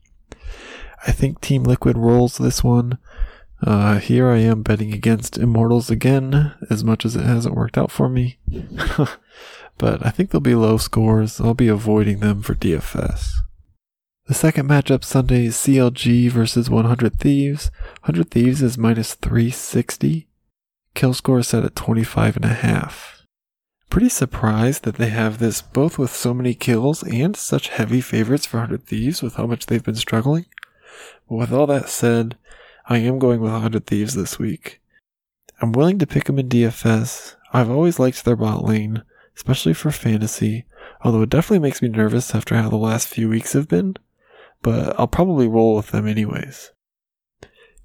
I 1.06 1.12
think 1.12 1.40
Team 1.40 1.62
Liquid 1.62 1.96
rolls 1.96 2.38
this 2.38 2.64
one. 2.64 2.98
Uh, 3.62 3.98
here 3.98 4.28
I 4.28 4.38
am 4.38 4.62
betting 4.62 4.92
against 4.92 5.38
Immortals 5.38 5.90
again, 5.90 6.52
as 6.68 6.82
much 6.82 7.04
as 7.04 7.14
it 7.14 7.24
hasn't 7.24 7.54
worked 7.54 7.78
out 7.78 7.90
for 7.90 8.08
me. 8.08 8.38
but 9.78 10.04
I 10.04 10.10
think 10.10 10.30
they'll 10.30 10.40
be 10.40 10.54
low 10.54 10.76
scores. 10.76 11.40
I'll 11.40 11.54
be 11.54 11.68
avoiding 11.68 12.20
them 12.20 12.42
for 12.42 12.54
DFS. 12.54 13.28
The 14.30 14.36
second 14.36 14.68
matchup 14.68 15.02
Sunday 15.02 15.46
is 15.46 15.56
CLG 15.56 16.30
versus 16.30 16.70
100 16.70 17.18
Thieves. 17.18 17.72
100 18.02 18.30
Thieves 18.30 18.62
is 18.62 18.78
minus 18.78 19.14
360. 19.14 20.28
Kill 20.94 21.14
score 21.14 21.40
is 21.40 21.48
set 21.48 21.64
at 21.64 21.74
25 21.74 22.36
and 22.36 22.44
a 22.44 22.54
half. 22.54 23.26
Pretty 23.88 24.08
surprised 24.08 24.84
that 24.84 24.94
they 24.98 25.08
have 25.08 25.38
this 25.38 25.60
both 25.60 25.98
with 25.98 26.12
so 26.12 26.32
many 26.32 26.54
kills 26.54 27.02
and 27.02 27.34
such 27.34 27.70
heavy 27.70 28.00
favorites 28.00 28.46
for 28.46 28.58
100 28.58 28.86
Thieves 28.86 29.20
with 29.20 29.34
how 29.34 29.48
much 29.48 29.66
they've 29.66 29.82
been 29.82 29.96
struggling. 29.96 30.46
But 31.28 31.34
with 31.34 31.52
all 31.52 31.66
that 31.66 31.88
said, 31.88 32.38
I 32.86 32.98
am 32.98 33.18
going 33.18 33.40
with 33.40 33.50
100 33.50 33.84
Thieves 33.84 34.14
this 34.14 34.38
week. 34.38 34.80
I'm 35.60 35.72
willing 35.72 35.98
to 35.98 36.06
pick 36.06 36.26
them 36.26 36.38
in 36.38 36.48
DFS. 36.48 37.34
I've 37.52 37.68
always 37.68 37.98
liked 37.98 38.24
their 38.24 38.36
bot 38.36 38.64
lane, 38.64 39.02
especially 39.34 39.74
for 39.74 39.90
fantasy, 39.90 40.66
although 41.02 41.22
it 41.22 41.30
definitely 41.30 41.58
makes 41.58 41.82
me 41.82 41.88
nervous 41.88 42.32
after 42.32 42.54
how 42.54 42.68
the 42.68 42.76
last 42.76 43.08
few 43.08 43.28
weeks 43.28 43.54
have 43.54 43.66
been 43.66 43.96
but 44.62 44.98
I'll 44.98 45.06
probably 45.06 45.48
roll 45.48 45.76
with 45.76 45.90
them 45.90 46.06
anyways. 46.06 46.72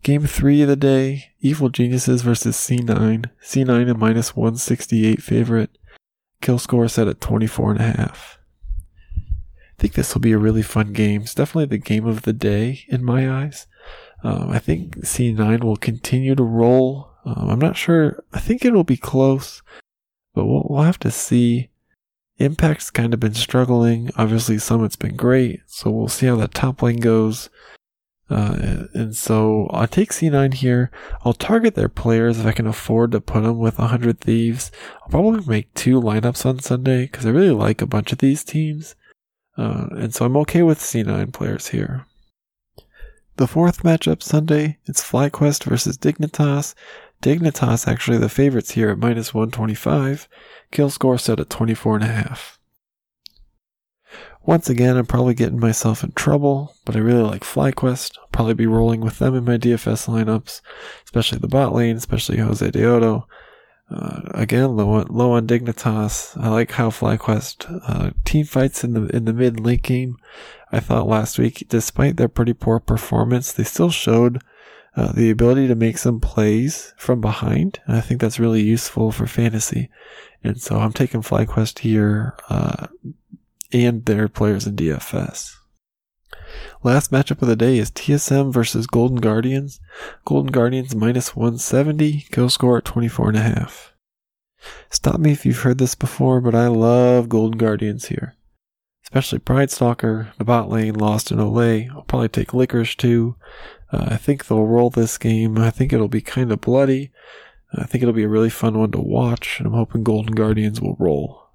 Game 0.04 0.28
three 0.28 0.62
of 0.62 0.68
the 0.68 0.76
day, 0.76 1.32
Evil 1.40 1.70
Geniuses 1.70 2.22
versus 2.22 2.56
C9. 2.56 3.26
C9 3.44 3.90
a 3.90 3.94
minus 3.96 4.36
168 4.36 5.22
favorite. 5.22 5.78
Kill 6.42 6.60
score 6.60 6.88
set 6.88 7.08
at 7.08 7.22
24 7.22 7.72
and 7.72 7.80
a 7.80 7.84
half. 7.84 8.38
I 9.18 9.82
think 9.82 9.94
this 9.94 10.14
will 10.14 10.22
be 10.22 10.32
a 10.32 10.38
really 10.38 10.62
fun 10.62 10.94
game. 10.94 11.24
It's 11.24 11.34
definitely 11.34 11.66
the 11.66 11.84
game 11.84 12.06
of 12.06 12.22
the 12.22 12.34
day 12.34 12.86
in 12.88 13.04
my 13.04 13.30
eyes. 13.30 13.66
Um, 14.24 14.50
I 14.50 14.60
think 14.60 14.98
C9 14.98 15.64
will 15.64 15.76
continue 15.76 16.36
to 16.36 16.44
roll. 16.44 17.10
Um, 17.26 17.50
I'm 17.50 17.60
not 17.60 17.76
sure. 17.76 18.24
I 18.32 18.40
think 18.40 18.64
it'll 18.64 18.84
be 18.84 18.98
close, 18.98 19.64
but 20.34 20.46
we'll, 20.46 20.68
we'll 20.70 20.84
have 20.84 21.00
to 21.00 21.12
see. 21.12 21.70
Impact's 22.38 22.92
kind 22.92 23.14
of 23.14 23.20
been 23.20 23.34
struggling. 23.34 24.12
Obviously, 24.18 24.58
Summit's 24.58 24.96
been 24.96 25.16
great. 25.16 25.62
So 25.68 25.90
we'll 25.90 26.08
see 26.08 26.26
how 26.26 26.36
that 26.38 26.54
top 26.54 26.82
lane 26.82 27.00
goes. 27.00 27.50
Uh, 28.30 28.88
and 28.94 29.16
so 29.16 29.68
I'll 29.72 29.88
take 29.88 30.12
C9 30.12 30.56
here. 30.56 30.92
I'll 31.24 31.34
target 31.34 31.76
their 31.76 31.90
players 31.90 32.40
if 32.40 32.46
I 32.46 32.52
can 32.52 32.68
afford 32.68 33.12
to 33.12 33.22
put 33.22 33.44
them 33.44 33.60
with 33.60 33.78
100 33.78 34.20
Thieves. 34.20 34.72
I'll 35.04 35.10
probably 35.10 35.46
make 35.46 35.74
two 35.74 36.02
lineups 36.02 36.46
on 36.46 36.60
Sunday 36.60 37.04
because 37.04 37.26
I 37.26 37.30
really 37.30 37.52
like 37.52 37.82
a 37.82 37.88
bunch 37.88 38.12
of 38.12 38.18
these 38.18 38.44
teams. 38.44 38.96
Uh, 39.58 39.88
and 39.92 40.14
so 40.14 40.26
I'm 40.26 40.38
okay 40.38 40.64
with 40.64 40.80
C9 40.80 41.32
players 41.32 41.68
here. 41.68 42.06
The 43.38 43.48
fourth 43.48 43.84
matchup 43.84 44.24
Sunday, 44.24 44.78
it's 44.86 45.04
FlyQuest 45.04 45.66
versus 45.66 45.98
Dignitas. 45.98 46.74
Dignitas 47.22 47.88
actually 47.88 48.18
the 48.18 48.30
favorites 48.30 48.72
here 48.72 48.90
at 48.90 49.00
minus 49.00 49.34
125. 49.34 50.28
Kill 50.72 50.90
score 50.90 51.18
set 51.18 51.40
at 51.40 51.50
24.5. 51.50 52.58
Once 54.46 54.70
again, 54.70 54.96
I'm 54.96 55.08
probably 55.08 55.34
getting 55.34 55.60
myself 55.60 56.04
in 56.04 56.12
trouble, 56.12 56.76
but 56.86 56.96
I 56.96 57.00
really 57.00 57.24
like 57.24 57.42
FlyQuest. 57.42 58.20
I'll 58.20 58.28
probably 58.32 58.54
be 58.54 58.68
rolling 58.68 59.02
with 59.02 59.18
them 59.18 59.34
in 59.36 59.44
my 59.44 59.58
DFS 59.58 60.08
lineups, 60.08 60.62
especially 61.04 61.40
the 61.40 61.48
bot 61.48 61.74
lane, 61.74 61.96
especially 61.96 62.38
Josedeodo. 62.38 63.24
Uh, 63.90 64.22
again, 64.34 64.76
low 64.76 64.92
on, 64.92 65.08
low 65.10 65.32
on 65.32 65.48
Dignitas. 65.48 66.40
I 66.40 66.50
like 66.50 66.72
how 66.72 66.90
FlyQuest 66.90 67.82
uh, 67.88 68.12
team 68.24 68.46
fights 68.46 68.84
in 68.84 68.94
the 68.94 69.08
in 69.16 69.26
the 69.26 69.34
mid 69.34 69.60
late 69.60 69.82
game. 69.82 70.18
I 70.72 70.80
thought 70.80 71.08
last 71.08 71.40
week, 71.40 71.66
despite 71.70 72.18
their 72.18 72.28
pretty 72.28 72.54
poor 72.54 72.80
performance, 72.80 73.52
they 73.52 73.64
still 73.64 73.92
showed 73.92 74.44
uh, 74.96 75.12
the 75.12 75.30
ability 75.30 75.68
to 75.68 75.76
make 75.76 75.98
some 75.98 76.20
plays 76.20 76.94
from 76.98 77.22
behind. 77.22 77.80
I 77.88 78.02
think 78.02 78.22
that's 78.22 78.40
really 78.40 78.62
useful 78.62 79.12
for 79.12 79.28
fantasy. 79.28 79.90
And 80.44 80.62
so 80.62 80.78
I'm 80.78 80.94
taking 80.94 81.22
FlyQuest 81.22 81.80
here 81.80 82.36
uh, 82.50 82.88
and 83.74 84.06
their 84.06 84.28
players 84.30 84.66
in 84.66 84.76
DFS. 84.76 85.54
Last 86.84 87.12
matchup 87.12 87.42
of 87.42 87.48
the 87.48 87.56
day 87.56 87.78
is 87.78 87.92
TSM 87.92 88.54
versus 88.54 88.88
Golden 88.88 89.18
Guardians. 89.18 89.80
Golden 90.24 90.52
Guardians 90.52 90.96
minus 90.96 91.36
170, 91.36 92.28
kill 92.32 92.50
score 92.50 92.78
at 92.78 92.86
24.5. 92.86 93.92
Stop 94.90 95.20
me 95.20 95.32
if 95.32 95.46
you've 95.46 95.60
heard 95.60 95.78
this 95.78 95.96
before, 95.96 96.42
but 96.42 96.56
I 96.56 96.68
love 96.68 97.28
Golden 97.28 97.58
Guardians 97.58 98.06
here. 98.06 98.36
Especially 99.06 99.40
Pridestalker, 99.40 100.36
the 100.38 100.44
bot 100.44 100.70
lane, 100.70 100.96
Lost 100.96 101.32
in 101.32 101.38
Olleh. 101.38 101.90
I'll 101.92 102.02
probably 102.04 102.28
take 102.28 102.54
Licorice 102.54 102.96
too. 102.96 103.36
Uh, 103.92 104.08
I 104.12 104.18
think 104.18 104.48
they'll 104.48 104.66
roll 104.66 104.90
this 104.90 105.18
game. 105.18 105.58
I 105.58 105.70
think 105.70 105.94
it'll 105.94 106.08
be 106.08 106.22
kind 106.22 106.52
of 106.52 106.62
bloody. 106.62 107.12
I 107.74 107.86
think 107.86 108.02
it'll 108.02 108.14
be 108.14 108.24
a 108.24 108.30
really 108.30 108.50
fun 108.50 108.78
one 108.78 108.92
to 108.92 109.00
watch, 109.00 109.60
and 109.60 109.68
I'm 109.68 109.74
hoping 109.74 110.04
Golden 110.04 110.34
Guardians 110.34 110.82
will 110.82 110.96
roll. 110.98 111.50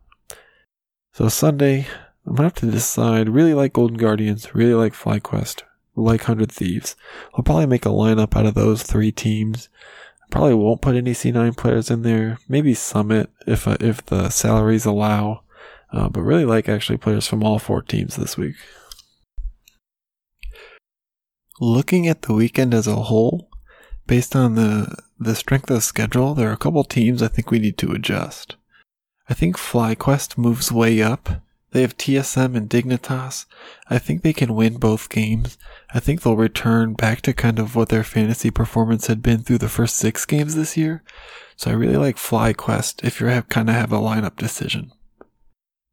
So 1.12 1.28
Sunday, 1.28 1.86
I'm 2.26 2.34
gonna 2.34 2.46
have 2.46 2.54
to 2.56 2.70
decide. 2.70 3.28
Really 3.28 3.54
like 3.54 3.72
Golden 3.72 3.96
Guardians, 3.96 4.54
really 4.54 4.74
like 4.74 4.92
FlyQuest, 4.92 5.62
like 5.96 6.24
Hundred 6.24 6.52
Thieves. 6.52 6.94
I'll 7.34 7.42
probably 7.42 7.66
make 7.66 7.86
a 7.86 7.90
lineup 7.90 8.36
out 8.36 8.46
of 8.46 8.54
those 8.54 8.82
three 8.82 9.12
teams. 9.12 9.68
I 10.22 10.30
probably 10.30 10.54
won't 10.54 10.82
put 10.82 10.94
any 10.94 11.12
C9 11.12 11.56
players 11.56 11.90
in 11.90 12.02
there. 12.02 12.38
Maybe 12.48 12.74
Summit 12.74 13.30
if 13.46 13.66
uh, 13.66 13.76
if 13.80 14.04
the 14.06 14.30
salaries 14.30 14.84
allow. 14.84 15.42
Uh, 15.92 16.08
but 16.08 16.22
really 16.22 16.44
like 16.44 16.68
actually 16.68 16.98
players 16.98 17.26
from 17.26 17.42
all 17.42 17.58
four 17.58 17.82
teams 17.82 18.16
this 18.16 18.36
week. 18.36 18.56
Looking 21.60 22.08
at 22.08 22.22
the 22.22 22.34
weekend 22.34 22.72
as 22.72 22.86
a 22.86 22.96
whole, 22.96 23.48
based 24.06 24.34
on 24.34 24.54
the 24.54 24.96
the 25.18 25.34
strength 25.34 25.68
of 25.70 25.76
the 25.76 25.82
schedule, 25.82 26.34
there 26.34 26.48
are 26.48 26.54
a 26.54 26.56
couple 26.56 26.84
teams 26.84 27.22
I 27.22 27.28
think 27.28 27.50
we 27.50 27.58
need 27.58 27.76
to 27.78 27.92
adjust. 27.92 28.56
I 29.28 29.34
think 29.34 29.56
FlyQuest 29.56 30.38
moves 30.38 30.72
way 30.72 31.02
up 31.02 31.42
they 31.72 31.82
have 31.82 31.96
TSM 31.96 32.56
and 32.56 32.68
Dignitas. 32.68 33.46
I 33.88 33.98
think 33.98 34.22
they 34.22 34.32
can 34.32 34.54
win 34.54 34.78
both 34.78 35.08
games. 35.08 35.56
I 35.94 36.00
think 36.00 36.22
they'll 36.22 36.36
return 36.36 36.94
back 36.94 37.20
to 37.22 37.32
kind 37.32 37.58
of 37.58 37.76
what 37.76 37.90
their 37.90 38.02
fantasy 38.02 38.50
performance 38.50 39.06
had 39.06 39.22
been 39.22 39.42
through 39.42 39.58
the 39.58 39.68
first 39.68 39.96
six 39.96 40.24
games 40.24 40.54
this 40.56 40.76
year. 40.76 41.02
So 41.56 41.70
I 41.70 41.74
really 41.74 41.96
like 41.96 42.16
FlyQuest 42.16 43.04
if 43.04 43.20
you 43.20 43.28
have 43.28 43.48
kind 43.48 43.68
of 43.68 43.76
have 43.76 43.92
a 43.92 43.98
lineup 43.98 44.36
decision. 44.36 44.92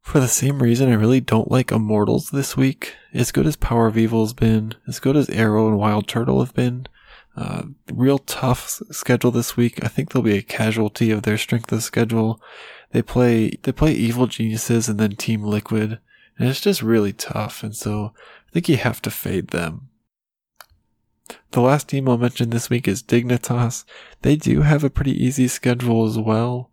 For 0.08 0.20
the 0.20 0.26
same 0.28 0.62
reason, 0.62 0.88
I 0.88 0.94
really 0.94 1.20
don't 1.20 1.50
like 1.50 1.70
Immortals 1.70 2.30
this 2.30 2.56
week. 2.56 2.94
As 3.12 3.30
good 3.30 3.46
as 3.46 3.56
Power 3.56 3.88
of 3.88 3.98
Evil's 3.98 4.32
been, 4.32 4.74
as 4.86 5.00
good 5.00 5.16
as 5.16 5.28
Arrow 5.28 5.68
and 5.68 5.76
Wild 5.76 6.08
Turtle 6.08 6.42
have 6.42 6.54
been, 6.54 6.86
uh, 7.36 7.64
real 7.92 8.16
tough 8.16 8.80
schedule 8.90 9.30
this 9.30 9.54
week. 9.54 9.84
I 9.84 9.88
think 9.88 10.10
they'll 10.10 10.22
be 10.22 10.38
a 10.38 10.42
casualty 10.42 11.10
of 11.10 11.24
their 11.24 11.36
strength 11.36 11.70
of 11.72 11.82
schedule. 11.82 12.40
They 12.92 13.02
play 13.02 13.58
they 13.64 13.70
play 13.70 13.92
Evil 13.92 14.26
Geniuses 14.26 14.88
and 14.88 14.98
then 14.98 15.14
Team 15.14 15.42
Liquid, 15.42 15.98
and 16.38 16.48
it's 16.48 16.62
just 16.62 16.80
really 16.80 17.12
tough. 17.12 17.62
And 17.62 17.76
so 17.76 18.14
I 18.48 18.52
think 18.52 18.66
you 18.70 18.78
have 18.78 19.02
to 19.02 19.10
fade 19.10 19.48
them. 19.48 19.90
The 21.50 21.60
last 21.60 21.86
team 21.86 22.08
I'll 22.08 22.16
mention 22.16 22.48
this 22.48 22.70
week 22.70 22.88
is 22.88 23.02
Dignitas. 23.02 23.84
They 24.22 24.36
do 24.36 24.62
have 24.62 24.84
a 24.84 24.88
pretty 24.88 25.22
easy 25.22 25.48
schedule 25.48 26.06
as 26.06 26.16
well, 26.18 26.70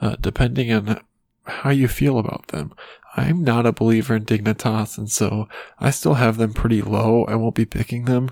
uh, 0.00 0.16
depending 0.18 0.72
on 0.72 1.02
how 1.48 1.70
you 1.70 1.88
feel 1.88 2.18
about 2.18 2.48
them. 2.48 2.72
I'm 3.16 3.42
not 3.42 3.66
a 3.66 3.72
believer 3.72 4.16
in 4.16 4.24
Dignitas, 4.24 4.96
and 4.96 5.10
so 5.10 5.48
I 5.80 5.90
still 5.90 6.14
have 6.14 6.36
them 6.36 6.52
pretty 6.52 6.82
low. 6.82 7.24
I 7.24 7.34
won't 7.34 7.54
be 7.54 7.64
picking 7.64 8.04
them. 8.04 8.30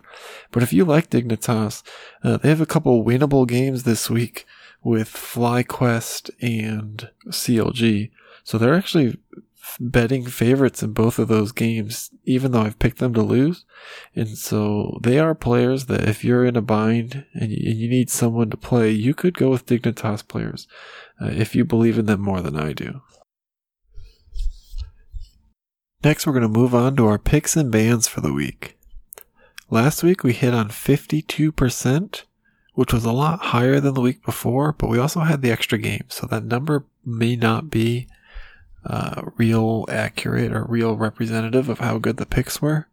But 0.52 0.62
if 0.62 0.72
you 0.72 0.84
like 0.84 1.10
Dignitas, 1.10 1.82
uh, 2.22 2.36
they 2.36 2.48
have 2.50 2.60
a 2.60 2.66
couple 2.66 3.04
winnable 3.04 3.48
games 3.48 3.82
this 3.82 4.08
week 4.08 4.46
with 4.82 5.08
FlyQuest 5.08 6.30
and 6.40 7.10
CLG. 7.28 8.10
So 8.44 8.58
they're 8.58 8.74
actually 8.74 9.18
betting 9.80 10.26
favorites 10.26 10.82
in 10.82 10.92
both 10.92 11.18
of 11.18 11.28
those 11.28 11.52
games, 11.52 12.10
even 12.24 12.52
though 12.52 12.62
I've 12.62 12.78
picked 12.78 12.98
them 12.98 13.12
to 13.14 13.22
lose. 13.22 13.64
And 14.14 14.38
so 14.38 14.98
they 15.02 15.18
are 15.18 15.34
players 15.34 15.86
that 15.86 16.08
if 16.08 16.24
you're 16.24 16.44
in 16.44 16.56
a 16.56 16.62
bind 16.62 17.24
and 17.34 17.50
you, 17.50 17.88
need 17.88 18.10
someone 18.10 18.50
to 18.50 18.56
play, 18.56 18.90
you 18.90 19.14
could 19.14 19.36
go 19.36 19.50
with 19.50 19.66
Dignitas 19.66 20.26
players 20.26 20.66
uh, 21.20 21.26
if 21.26 21.54
you 21.54 21.64
believe 21.64 21.98
in 21.98 22.06
them 22.06 22.20
more 22.20 22.40
than 22.40 22.56
I 22.56 22.72
do. 22.72 23.02
Next, 26.04 26.26
we're 26.26 26.32
going 26.32 26.42
to 26.42 26.48
move 26.48 26.74
on 26.74 26.96
to 26.96 27.06
our 27.06 27.18
picks 27.18 27.56
and 27.56 27.70
bans 27.70 28.06
for 28.06 28.20
the 28.20 28.32
week. 28.32 28.78
Last 29.70 30.02
week 30.02 30.22
we 30.22 30.32
hit 30.32 30.54
on 30.54 30.68
52% 30.68 32.22
which 32.76 32.92
was 32.92 33.06
a 33.06 33.12
lot 33.12 33.40
higher 33.40 33.80
than 33.80 33.94
the 33.94 34.02
week 34.02 34.22
before, 34.22 34.72
but 34.74 34.90
we 34.90 34.98
also 34.98 35.20
had 35.20 35.40
the 35.40 35.50
extra 35.50 35.78
game. 35.78 36.04
So 36.08 36.26
that 36.26 36.44
number 36.44 36.84
may 37.04 37.34
not 37.34 37.70
be 37.70 38.06
uh, 38.84 39.22
real 39.36 39.86
accurate 39.88 40.52
or 40.52 40.62
real 40.64 40.94
representative 40.94 41.70
of 41.70 41.78
how 41.78 41.96
good 41.96 42.18
the 42.18 42.26
picks 42.26 42.60
were. 42.60 42.86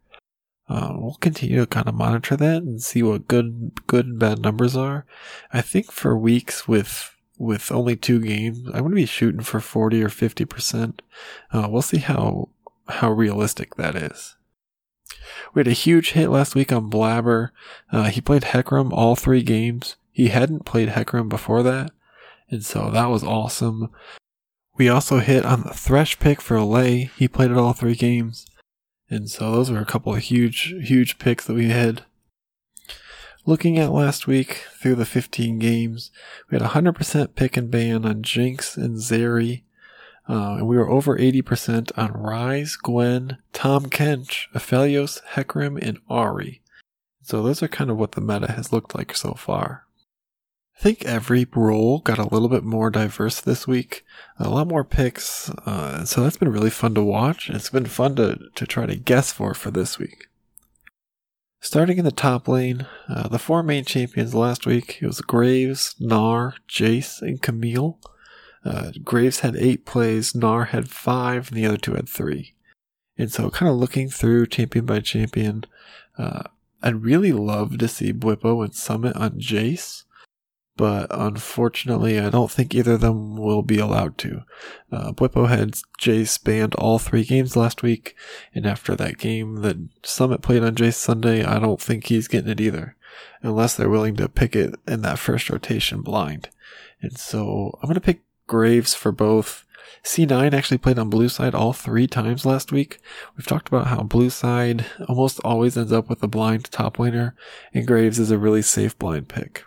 Uh, 0.70 0.94
we'll 0.96 1.18
continue 1.20 1.60
to 1.60 1.68
kind 1.68 1.90
of 1.90 1.96
monitor 1.96 2.38
that 2.38 2.64
and 2.64 2.82
see 2.82 3.04
what 3.04 3.28
good, 3.28 3.74
good 3.86 4.06
and 4.06 4.20
bad 4.20 4.40
numbers 4.40 4.78
are. 4.78 5.06
I 5.52 5.60
think 5.62 5.92
for 5.92 6.18
weeks 6.18 6.68
with 6.68 7.10
with 7.38 7.72
only 7.72 7.98
two 7.98 8.22
games, 8.22 8.60
I'm 8.68 8.82
going 8.82 8.92
to 8.92 8.96
be 8.96 9.06
shooting 9.06 9.42
for 9.42 9.60
40 9.60 10.02
or 10.02 10.08
50 10.08 10.46
percent. 10.46 11.02
Uh, 11.52 11.68
we'll 11.70 11.82
see 11.82 11.98
how 11.98 12.48
how 12.88 13.12
realistic 13.12 13.76
that 13.76 13.96
is. 13.96 14.36
We 15.54 15.60
had 15.60 15.68
a 15.68 15.72
huge 15.72 16.12
hit 16.12 16.30
last 16.30 16.56
week 16.56 16.72
on 16.72 16.90
Blaber. 16.90 17.50
Uh, 17.92 18.06
he 18.06 18.22
played 18.22 18.44
Hecarim 18.44 18.92
all 18.92 19.16
three 19.16 19.44
games. 19.44 19.96
He 20.12 20.28
hadn't 20.28 20.66
played 20.66 20.90
Hecarim 20.90 21.30
before 21.30 21.64
that. 21.64 21.92
And 22.50 22.64
so 22.64 22.90
that 22.92 23.08
was 23.08 23.24
awesome. 23.24 23.90
We 24.78 24.90
also 24.90 25.20
hit 25.20 25.46
on 25.46 25.64
the 25.64 25.74
Thresh 25.74 26.20
pick 26.20 26.42
for 26.42 26.60
Lay. 26.62 27.12
He 27.18 27.28
played 27.28 27.52
it 27.52 27.58
all 27.58 27.74
three 27.74 27.96
games. 27.96 28.46
And 29.10 29.30
so 29.30 29.52
those 29.52 29.70
were 29.70 29.80
a 29.80 29.86
couple 29.86 30.16
of 30.16 30.22
huge, 30.22 30.74
huge 30.82 31.20
picks 31.20 31.46
that 31.46 31.54
we 31.54 31.70
had. 31.70 32.04
Looking 33.46 33.78
at 33.78 33.92
last 33.92 34.26
week 34.26 34.66
through 34.80 34.96
the 34.96 35.06
15 35.06 35.60
games, 35.60 36.12
we 36.50 36.58
had 36.58 36.68
100% 36.70 37.36
pick 37.36 37.58
and 37.58 37.70
ban 37.70 38.06
on 38.06 38.24
Jinx 38.24 38.78
and 38.78 38.98
Zeri. 38.98 39.64
Uh, 40.28 40.56
and 40.58 40.68
we 40.68 40.78
were 40.78 40.90
over 40.90 41.18
80% 41.18 41.92
on 41.98 42.14
Ryze, 42.14 42.78
Gwen, 42.82 43.38
Tahm 43.52 43.90
Kench, 43.90 44.48
Aphelios, 44.54 45.22
Hecarim, 45.34 45.82
and 45.82 46.00
Ahri. 46.08 46.62
So 47.22 47.42
those 47.42 47.62
are 47.62 47.68
kind 47.68 47.90
of 47.90 47.98
what 47.98 48.14
the 48.14 48.22
meta 48.22 48.52
has 48.52 48.72
looked 48.72 48.96
like 48.96 49.16
so 49.16 49.34
far. 49.34 49.86
I 50.78 50.82
think 50.82 51.06
every 51.06 51.46
role 51.54 52.00
got 52.00 52.18
a 52.18 52.28
little 52.28 52.50
bit 52.50 52.64
more 52.64 52.90
diverse 52.90 53.40
this 53.40 53.68
week, 53.68 54.04
a 54.40 54.50
lot 54.50 54.68
more 54.68 54.84
picks, 54.84 55.50
uh, 55.50 56.04
so 56.04 56.22
that's 56.22 56.38
been 56.38 56.52
really 56.52 56.70
fun 56.70 56.96
to 56.96 57.04
watch. 57.04 57.50
It's 57.50 57.70
been 57.70 57.86
fun 57.86 58.16
to, 58.16 58.40
to 58.56 58.66
try 58.66 58.86
to 58.86 58.96
guess 58.96 59.32
for 59.32 59.54
for 59.54 59.72
this 59.72 60.00
week. 60.00 60.28
Starting 61.62 61.98
in 61.98 62.04
the 62.04 62.12
top 62.12 62.50
lane, 62.50 62.88
uh, 63.08 63.30
the 63.30 63.40
four 63.40 63.64
main 63.64 63.86
champions 63.86 64.36
last 64.36 64.66
week, 64.66 64.98
it 65.02 65.08
was 65.08 65.22
Graves, 65.22 65.96
Gnar, 66.02 66.56
Jace, 66.68 67.22
and 67.22 67.42
Camille. 67.42 68.00
Uh, 68.66 68.92
Graves 69.04 69.42
had 69.42 69.56
eight 69.56 69.86
plays, 69.86 70.34
Gnar 70.34 70.70
had 70.70 70.90
five, 70.90 71.50
and 71.50 71.58
the 71.58 71.66
other 71.66 71.78
two 71.78 71.96
had 71.96 72.08
three. 72.08 72.56
And 73.18 73.32
so, 73.32 73.50
kind 73.50 73.70
of 73.70 73.78
looking 73.78 74.10
through 74.10 74.48
champion 74.48 74.86
by 74.86 75.00
champion, 75.00 75.66
uh, 76.18 76.44
I'd 76.82 77.04
really 77.04 77.32
love 77.32 77.78
to 77.78 77.88
see 77.88 78.14
Bwipo 78.14 78.64
and 78.64 78.74
Summit 78.74 79.16
on 79.16 79.40
Jace 79.40 80.04
but 80.76 81.08
unfortunately, 81.12 82.20
I 82.20 82.30
don't 82.30 82.50
think 82.50 82.74
either 82.74 82.94
of 82.94 83.02
them 83.02 83.38
will 83.38 83.62
be 83.62 83.78
allowed 83.78 84.18
to. 84.20 84.42
Uh, 84.92 85.08
had 85.08 85.78
Jace 86.02 86.44
banned 86.44 86.74
all 86.76 86.98
three 86.98 87.24
games 87.24 87.56
last 87.56 87.84
week, 87.84 88.16
and 88.56 88.66
after 88.66 88.96
that 88.96 89.20
game 89.20 89.58
that 89.58 89.78
Summit 90.04 90.42
played 90.42 90.64
on 90.64 90.76
Jace 90.76 90.96
Sunday, 90.96 91.44
I 91.44 91.60
don't 91.60 91.82
think 91.82 92.08
he's 92.08 92.28
getting 92.28 92.50
it 92.50 92.62
either, 92.62 92.96
unless 93.44 93.76
they're 93.76 93.90
willing 93.90 94.16
to 94.16 94.28
pick 94.28 94.56
it 94.56 94.74
in 94.88 95.02
that 95.04 95.20
first 95.20 95.50
rotation 95.50 96.02
blind. 96.02 96.50
And 97.02 97.18
so 97.18 97.78
I'm 97.82 97.88
going 97.88 97.96
to 97.96 98.02
pick 98.02 98.22
Graves 98.48 98.94
for 98.94 99.12
both. 99.12 99.66
C9 100.04 100.54
actually 100.54 100.78
played 100.78 101.00
on 101.00 101.10
blue 101.10 101.30
side 101.30 101.56
all 101.56 101.72
three 101.72 102.08
times 102.08 102.46
last 102.46 102.72
week. 102.72 103.00
We've 103.38 103.48
talked 103.48 103.70
about 103.70 103.88
how 103.88 104.04
blue 104.04 104.30
side 104.30 104.86
almost 105.08 105.40
always 105.46 105.78
ends 105.78 105.94
up 105.94 106.10
with 106.10 106.22
a 106.22 106.28
blind 106.28 106.70
top 106.72 106.98
laner, 106.98 107.34
and 107.74 107.88
Graves 107.88 108.20
is 108.20 108.32
a 108.32 108.38
really 108.38 108.62
safe 108.62 108.98
blind 109.00 109.30
pick. 109.30 109.64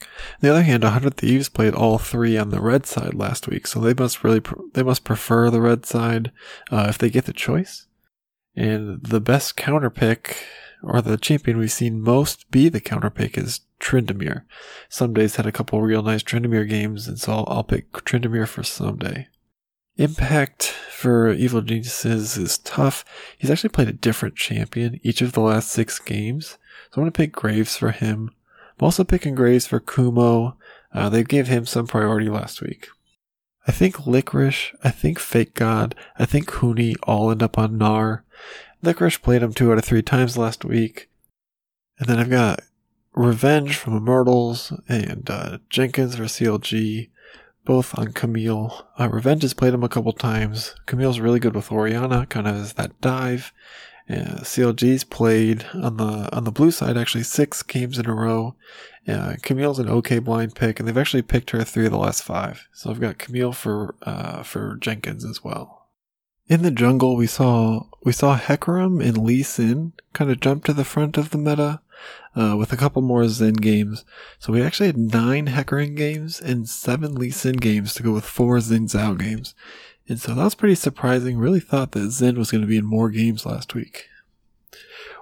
On 0.00 0.06
the 0.40 0.50
other 0.50 0.62
hand, 0.62 0.82
100 0.82 1.16
Thieves 1.16 1.48
played 1.48 1.74
all 1.74 1.98
three 1.98 2.36
on 2.36 2.50
the 2.50 2.60
red 2.60 2.86
side 2.86 3.14
last 3.14 3.48
week, 3.48 3.66
so 3.66 3.80
they 3.80 3.94
must 3.94 4.22
really 4.22 4.42
they 4.74 4.82
must 4.82 5.04
prefer 5.04 5.50
the 5.50 5.60
red 5.60 5.86
side 5.86 6.32
uh, 6.70 6.86
if 6.88 6.98
they 6.98 7.10
get 7.10 7.24
the 7.24 7.32
choice. 7.32 7.86
And 8.54 9.02
the 9.02 9.20
best 9.20 9.56
counter 9.56 9.90
pick, 9.90 10.44
or 10.82 11.02
the 11.02 11.16
champion 11.16 11.58
we've 11.58 11.72
seen 11.72 12.00
most 12.00 12.50
be 12.50 12.68
the 12.68 12.80
counter 12.80 13.10
pick, 13.10 13.36
is 13.36 13.60
Tryndamere. 13.80 14.42
days 15.12 15.36
had 15.36 15.46
a 15.46 15.52
couple 15.52 15.80
real 15.82 16.02
nice 16.02 16.22
Tryndamere 16.22 16.68
games, 16.68 17.06
and 17.08 17.18
so 17.18 17.32
I'll, 17.32 17.44
I'll 17.48 17.64
pick 17.64 17.92
Tryndamere 17.92 18.48
for 18.48 18.62
Ssumday. 18.62 19.26
Impact 19.96 20.64
for 20.64 21.32
Evil 21.32 21.62
Geniuses 21.62 22.36
is 22.36 22.58
tough. 22.58 23.04
He's 23.38 23.50
actually 23.50 23.70
played 23.70 23.88
a 23.88 23.92
different 23.92 24.36
champion 24.36 25.00
each 25.02 25.22
of 25.22 25.32
the 25.32 25.40
last 25.40 25.70
six 25.70 25.98
games, 25.98 26.58
so 26.90 26.96
I'm 26.96 27.02
going 27.02 27.12
to 27.12 27.16
pick 27.16 27.32
Graves 27.32 27.76
for 27.76 27.92
him. 27.92 28.30
I'm 28.78 28.84
also 28.84 29.04
picking 29.04 29.34
Graves 29.34 29.66
for 29.66 29.80
Kumo. 29.80 30.56
Uh, 30.92 31.08
they 31.08 31.24
gave 31.24 31.48
him 31.48 31.64
some 31.64 31.86
priority 31.86 32.28
last 32.28 32.60
week. 32.60 32.88
I 33.66 33.72
think 33.72 34.06
Licorice, 34.06 34.74
I 34.84 34.90
think 34.90 35.18
FakeGod, 35.18 35.94
I 36.18 36.24
think 36.24 36.46
Huni 36.46 36.94
all 37.02 37.30
end 37.30 37.42
up 37.42 37.58
on 37.58 37.78
Gnar. 37.78 38.22
Licorice 38.82 39.20
played 39.20 39.42
him 39.42 39.52
two 39.52 39.72
out 39.72 39.78
of 39.78 39.84
three 39.84 40.02
times 40.02 40.36
last 40.36 40.64
week. 40.64 41.08
And 41.98 42.08
then 42.08 42.18
I've 42.18 42.30
got 42.30 42.60
Revenge 43.16 43.78
from 43.78 43.96
Immortals 43.96 44.74
and 44.88 45.28
uh, 45.30 45.58
Jenkins 45.70 46.16
for 46.16 46.24
CLG, 46.24 47.08
both 47.64 47.98
on 47.98 48.12
Camille. 48.12 48.86
Uh, 48.98 49.08
Revenge 49.08 49.40
has 49.40 49.54
played 49.54 49.72
him 49.72 49.82
a 49.82 49.88
couple 49.88 50.12
times. 50.12 50.74
Camille's 50.84 51.18
really 51.18 51.40
good 51.40 51.56
with 51.56 51.72
Orianna, 51.72 52.26
kind 52.26 52.46
of 52.46 52.56
as 52.56 52.74
that 52.74 53.00
dive. 53.00 53.54
Yeah, 54.06 54.40
CLG's 54.42 55.02
played 55.02 55.64
on 55.74 55.96
the 55.96 56.28
on 56.36 56.44
the 56.44 56.52
blue 56.52 56.70
side 56.70 56.96
actually 56.96 57.24
six 57.24 57.62
games 57.62 57.98
in 57.98 58.06
a 58.06 58.14
row. 58.14 58.54
Yeah, 59.06 59.34
Camille's 59.42 59.78
an 59.78 59.88
okay 59.88 60.18
blind 60.18 60.54
pick, 60.54 60.78
and 60.78 60.86
they've 60.86 60.96
actually 60.96 61.22
picked 61.22 61.50
her 61.50 61.64
three 61.64 61.86
of 61.86 61.92
the 61.92 61.98
last 61.98 62.22
five. 62.22 62.68
So 62.72 62.90
I've 62.90 63.00
got 63.00 63.18
Camille 63.18 63.52
for 63.52 63.96
uh, 64.02 64.42
for 64.42 64.76
Jenkins 64.76 65.24
as 65.24 65.42
well. 65.42 65.88
In 66.48 66.62
the 66.62 66.70
jungle, 66.70 67.16
we 67.16 67.26
saw 67.26 67.86
we 68.04 68.12
saw 68.12 68.38
Hecarim 68.38 69.02
and 69.04 69.18
Lee 69.18 69.42
Sin 69.42 69.94
kind 70.12 70.30
of 70.30 70.38
jump 70.38 70.64
to 70.64 70.72
the 70.72 70.84
front 70.84 71.16
of 71.16 71.30
the 71.30 71.38
meta 71.38 71.80
uh, 72.34 72.56
with 72.56 72.72
a 72.72 72.76
couple 72.76 73.02
more 73.02 73.22
Xin 73.22 73.60
games. 73.60 74.04
So 74.38 74.52
we 74.52 74.62
actually 74.62 74.86
had 74.86 74.98
nine 74.98 75.46
Hecarim 75.46 75.96
games 75.96 76.40
and 76.40 76.68
seven 76.68 77.14
Lee 77.14 77.30
Sin 77.30 77.56
games 77.56 77.94
to 77.94 78.02
go 78.02 78.12
with 78.12 78.24
four 78.24 78.58
Xin 78.58 78.90
Zhao 78.90 79.18
games. 79.18 79.54
And 80.08 80.20
so 80.20 80.34
that 80.34 80.44
was 80.44 80.54
pretty 80.54 80.74
surprising. 80.74 81.38
Really 81.38 81.60
thought 81.60 81.92
that 81.92 82.10
Xin 82.10 82.36
was 82.36 82.50
going 82.50 82.60
to 82.60 82.68
be 82.68 82.76
in 82.76 82.84
more 82.84 83.10
games 83.10 83.44
last 83.44 83.74
week. 83.74 84.08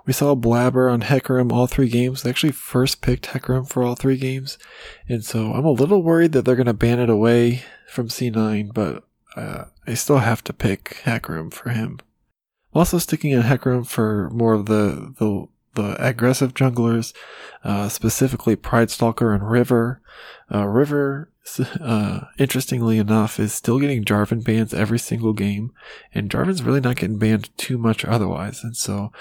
We 0.07 0.13
saw 0.13 0.35
Blaber 0.35 0.93
on 0.93 1.03
Hecarim 1.03 1.51
all 1.51 1.67
three 1.67 1.89
games. 1.89 2.23
They 2.23 2.31
actually 2.31 2.53
first 2.53 3.01
picked 3.01 3.29
Hecarim 3.29 3.69
for 3.69 3.83
all 3.83 3.95
three 3.95 4.19
games. 4.19 4.59
And 5.09 5.25
so 5.25 5.53
I'm 5.53 5.65
a 5.65 5.71
little 5.71 6.03
worried 6.03 6.33
that 6.33 6.45
they're 6.45 6.57
going 6.57 6.67
to 6.67 6.75
ban 6.75 7.01
it 7.01 7.09
away 7.09 7.63
from 7.89 8.09
C9, 8.09 8.75
but 8.75 9.05
uh, 9.35 9.65
I 9.87 9.95
still 9.95 10.19
have 10.19 10.45
to 10.45 10.53
pick 10.53 11.01
Hecarim 11.05 11.53
for 11.53 11.71
him. 11.71 12.01
I'm 12.75 12.81
also 12.81 12.99
sticking 12.99 13.35
on 13.35 13.45
Hecarim 13.45 13.87
for 13.87 14.29
more 14.31 14.53
of 14.53 14.67
the, 14.67 15.15
the 15.19 15.47
the 15.75 15.97
aggressive 16.05 16.55
junglers, 16.55 17.15
uh, 17.63 17.89
specifically 17.89 18.57
Pridestalker 18.57 19.35
and 19.35 19.49
River. 19.49 20.01
Uh, 20.53 20.67
River, 20.67 21.31
uh, 21.81 22.21
interestingly 22.39 22.99
enough, 22.99 23.39
is 23.39 23.53
still 23.53 23.79
getting 23.79 24.05
Jarvan 24.05 24.45
bans 24.45 24.75
every 24.75 24.99
single 24.99 25.33
game, 25.33 25.73
and 26.15 26.31
Jarvan's 26.31 26.63
really 26.63 26.81
not 26.81 26.97
getting 26.97 27.19
banned 27.19 27.57
too 27.57 27.79
much 27.79 28.05
otherwise, 28.05 28.63
and 28.63 28.77
so 28.77 29.13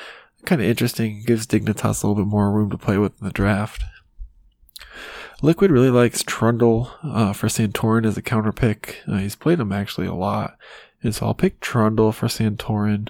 kind 0.46 0.62
of 0.62 0.68
interesting. 0.68 1.24
Gives 1.26 1.48
Dignitas 1.48 2.04
a 2.04 2.08
little 2.08 2.24
bit 2.24 2.30
more 2.30 2.52
room 2.52 2.70
to 2.72 2.78
play 2.78 2.98
with 2.98 3.14
in 3.20 3.28
the 3.28 3.34
draft. 3.34 3.84
Liquid 5.42 5.72
really 5.72 5.90
likes 5.90 6.24
Trundle 6.24 6.92
uh, 7.04 7.34
for 7.34 7.48
Santorin 7.48 8.06
as 8.06 8.18
a 8.18 8.22
counter 8.22 8.54
pick. 8.54 9.02
Uh, 9.06 9.18
he's 9.18 9.36
played 9.36 9.60
him 9.60 9.74
actually 9.74 10.08
a 10.08 10.14
lot, 10.14 10.58
and 11.02 11.14
so 11.14 11.26
I'll 11.26 11.34
pick 11.34 11.60
Trundle 11.60 12.14
for 12.14 12.28
Santorin. 12.28 13.10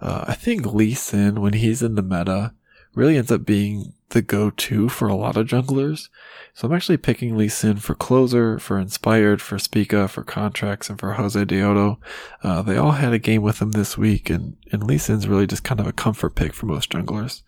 Uh, 0.00 0.24
I 0.28 0.34
think 0.34 0.66
Lee 0.66 0.94
Sin, 0.94 1.40
when 1.40 1.54
he's 1.54 1.82
in 1.82 1.94
the 1.94 2.02
meta, 2.02 2.54
really 2.94 3.16
ends 3.16 3.30
up 3.30 3.44
being 3.44 3.92
the 4.10 4.22
go-to 4.22 4.88
for 4.88 5.08
a 5.08 5.14
lot 5.14 5.36
of 5.36 5.46
junglers. 5.46 6.08
So 6.54 6.66
I'm 6.66 6.74
actually 6.74 6.96
picking 6.96 7.36
Lee 7.36 7.48
Sin 7.48 7.76
for 7.76 7.94
Closer, 7.94 8.58
for 8.58 8.78
Inspired, 8.78 9.42
for 9.42 9.58
Spica, 9.58 10.08
for 10.08 10.24
Contractz, 10.24 10.88
and 10.88 10.98
for 10.98 11.14
Josedeodo. 11.14 11.98
Uh, 12.42 12.62
they 12.62 12.76
all 12.76 12.92
had 12.92 13.12
a 13.12 13.18
game 13.18 13.42
with 13.42 13.60
him 13.60 13.72
this 13.72 13.98
week, 13.98 14.30
and, 14.30 14.56
and 14.72 14.82
Lee 14.82 14.98
Sin's 14.98 15.28
really 15.28 15.46
just 15.46 15.64
kind 15.64 15.80
of 15.80 15.86
a 15.86 15.92
comfort 15.92 16.34
pick 16.34 16.54
for 16.54 16.66
most 16.66 16.90
junglers. 16.90 17.42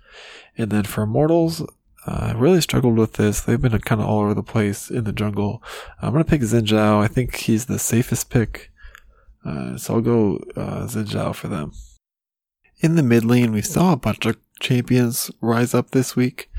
And 0.56 0.70
then 0.70 0.84
for 0.84 1.02
Immortals, 1.02 1.62
uh, 1.62 1.66
I 2.06 2.32
really 2.32 2.60
struggled 2.60 2.98
with 2.98 3.14
this. 3.14 3.40
They've 3.40 3.60
been 3.60 3.78
kind 3.80 4.00
of 4.00 4.06
all 4.06 4.20
over 4.20 4.34
the 4.34 4.42
place 4.42 4.90
in 4.90 5.04
the 5.04 5.12
jungle. 5.12 5.62
I'm 6.00 6.12
going 6.12 6.24
to 6.24 6.30
pick 6.30 6.42
Xin 6.42 6.66
Zhao. 6.66 7.02
I 7.02 7.08
think 7.08 7.36
he's 7.36 7.66
the 7.66 7.78
safest 7.78 8.30
pick. 8.30 8.70
Uh, 9.44 9.76
so 9.78 9.94
I'll 9.94 10.00
go 10.00 10.36
uh, 10.56 10.86
Xin 10.86 11.06
Zhao 11.06 11.34
for 11.34 11.48
them. 11.48 11.72
In 12.80 12.94
the 12.94 13.02
mid 13.02 13.26
lane, 13.26 13.52
we 13.52 13.60
saw 13.60 13.92
a 13.92 13.96
bunch 13.96 14.24
of 14.24 14.38
champions 14.58 15.30
rise 15.42 15.74
up 15.74 15.90
this 15.90 16.16
week. 16.16 16.50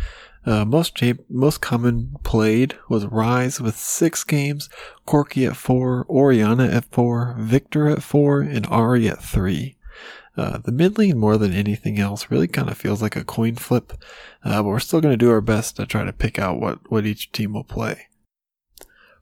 Uh, 0.45 0.65
most 0.65 0.95
champ- 0.95 1.25
most 1.29 1.61
common 1.61 2.15
played 2.23 2.77
was 2.89 3.05
Ryze 3.05 3.59
with 3.59 3.75
six 3.75 4.23
games, 4.23 4.69
Corki 5.07 5.47
at 5.47 5.55
four, 5.55 6.05
Orianna 6.07 6.67
at 6.67 6.85
four, 6.85 7.35
Viktor 7.39 7.87
at 7.87 8.03
four, 8.03 8.41
and 8.41 8.67
Ahri 8.67 9.09
at 9.09 9.23
three. 9.23 9.77
Uh, 10.37 10.59
the 10.59 10.71
mid 10.71 10.99
lane 10.99 11.17
more 11.17 11.37
than 11.37 11.53
anything 11.53 11.99
else 11.99 12.29
really 12.29 12.47
kind 12.47 12.69
of 12.69 12.77
feels 12.77 13.01
like 13.01 13.15
a 13.15 13.23
coin 13.23 13.55
flip, 13.55 13.93
uh, 14.43 14.61
but 14.61 14.69
we're 14.69 14.79
still 14.79 15.01
going 15.01 15.13
to 15.13 15.17
do 15.17 15.31
our 15.31 15.41
best 15.41 15.75
to 15.75 15.87
try 15.87 16.03
to 16.03 16.13
pick 16.13 16.37
out 16.37 16.59
what, 16.59 16.91
what 16.91 17.05
each 17.05 17.31
team 17.31 17.53
will 17.53 17.63
play. 17.63 18.07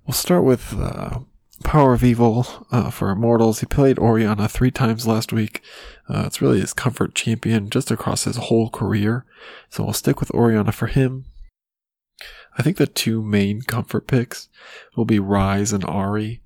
We'll 0.05 0.13
start 0.13 0.43
with 0.43 0.73
uh, 0.77 1.19
Power 1.63 1.93
of 1.93 2.03
Evil 2.03 2.65
uh, 2.71 2.89
for 2.89 3.09
Immortals. 3.09 3.59
He 3.59 3.65
played 3.65 3.99
Orianna 3.99 4.47
three 4.47 4.71
times 4.71 5.05
last 5.05 5.33
week. 5.33 5.61
Uh, 6.09 6.23
it's 6.25 6.41
really 6.41 6.59
his 6.59 6.73
comfort 6.73 7.15
champion 7.15 7.69
just 7.69 7.91
across 7.91 8.23
his 8.23 8.37
whole 8.37 8.69
career. 8.69 9.25
So 9.69 9.83
we'll 9.83 9.93
stick 9.93 10.19
with 10.19 10.31
Orianna 10.31 10.71
for 10.71 10.87
him. 10.87 11.25
I 12.57 12.61
think 12.61 12.77
the 12.77 12.87
two 12.87 13.21
main 13.21 13.61
comfort 13.61 14.07
picks 14.07 14.49
will 14.95 15.05
be 15.05 15.19
Ryze 15.19 15.73
and 15.73 15.83
Ahri. 15.83 16.39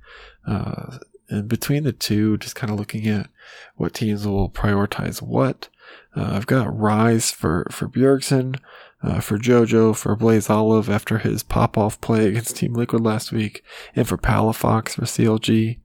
Uh, 0.46 0.98
and 1.30 1.48
between 1.48 1.84
the 1.84 1.94
two, 1.94 2.38
just 2.38 2.56
kind 2.56 2.72
of 2.72 2.78
looking 2.78 3.08
at 3.08 3.30
what 3.76 3.94
teams 3.94 4.28
will 4.28 4.50
prioritize 4.50 5.22
what. 5.22 5.70
Uh, 6.16 6.32
I've 6.34 6.48
got 6.48 6.68
Ryze 6.68 7.34
for, 7.34 7.68
for 7.72 7.88
Bjergsen, 7.88 8.60
uh, 9.04 9.20
for 9.20 9.38
JoJo, 9.38 9.96
for 9.96 10.16
Blaze 10.16 10.50
Olive 10.50 10.90
after 10.90 11.20
his 11.20 11.44
pop 11.44 11.78
off 11.78 12.00
play 12.00 12.28
against 12.28 12.56
Team 12.56 12.74
Liquid 12.74 13.04
last 13.04 13.32
week, 13.32 13.64
and 13.96 14.08
for 14.08 14.18
Palafox 14.18 14.92
for 14.92 15.04
CLG. 15.04 15.80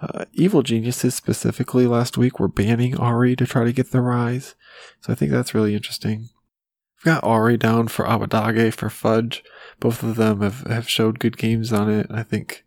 Uh, 0.00 0.24
Evil 0.32 0.62
Geniuses 0.62 1.14
specifically 1.14 1.86
last 1.86 2.18
week 2.18 2.38
were 2.38 2.48
banning 2.48 2.94
Ahri 2.94 3.36
to 3.38 3.46
try 3.46 3.64
to 3.64 3.72
get 3.72 3.92
the 3.92 3.98
Ryze, 3.98 4.54
so 5.00 5.12
I 5.12 5.16
think 5.16 5.30
that's 5.30 5.54
really 5.54 5.74
interesting. 5.74 6.28
I've 6.98 7.04
got 7.04 7.22
Ahri 7.22 7.58
down 7.58 7.88
for 7.88 8.04
Abbedagge 8.04 8.74
for 8.74 8.90
Fudge. 8.90 9.42
Both 9.80 10.02
of 10.02 10.16
them 10.16 10.40
have, 10.40 10.60
have 10.62 10.88
showed 10.88 11.18
good 11.18 11.36
games 11.36 11.72
on 11.72 11.90
it. 11.90 12.06
I 12.10 12.22
think 12.22 12.64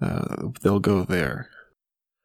uh, 0.00 0.48
they'll 0.62 0.80
go 0.80 1.04
there. 1.04 1.48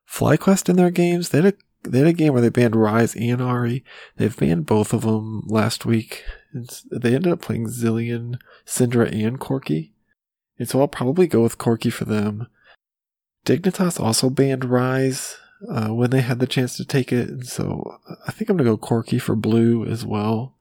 FlyQuest 0.10 0.70
in 0.70 0.76
their 0.76 0.92
games, 0.92 1.30
they 1.30 1.42
had 1.42 1.54
a 1.54 1.58
they 1.84 2.00
had 2.00 2.08
a 2.08 2.14
game 2.14 2.34
where 2.34 2.44
they 2.44 2.50
banned 2.50 2.76
Ryze 2.76 3.16
and 3.16 3.42
Ahri. 3.42 3.84
They've 4.18 4.38
banned 4.38 4.68
both 4.68 4.94
of 4.94 5.02
them 5.02 5.44
last 5.48 5.84
week. 5.84 6.24
They 6.54 7.16
ended 7.16 7.32
up 7.32 7.42
playing 7.42 7.68
Zilean, 7.68 8.40
Syndra, 8.66 9.12
and 9.12 9.40
Corki. 9.40 9.92
And 10.60 10.70
so 10.70 10.80
I'll 10.80 10.88
probably 10.88 11.28
go 11.28 11.42
with 11.42 11.58
Corki 11.58 11.92
for 11.92 12.06
them. 12.06 12.48
Dignitas 13.46 14.00
also 14.00 14.30
banned 14.30 14.64
Ryze 14.64 15.38
uh, 15.70 15.90
when 15.90 16.10
they 16.10 16.22
had 16.22 16.40
the 16.40 16.48
chance 16.48 16.78
to 16.78 16.86
take 16.86 17.12
it. 17.12 17.30
And 17.30 17.48
so 17.48 18.00
I 18.28 18.32
think 18.32 18.50
I'm 18.50 18.58
going 18.58 18.68
to 18.68 18.76
go 18.76 18.78
Corki 18.78 19.20
for 19.20 19.36
Blue 19.36 19.86
as 19.86 20.06
well. 20.06 20.56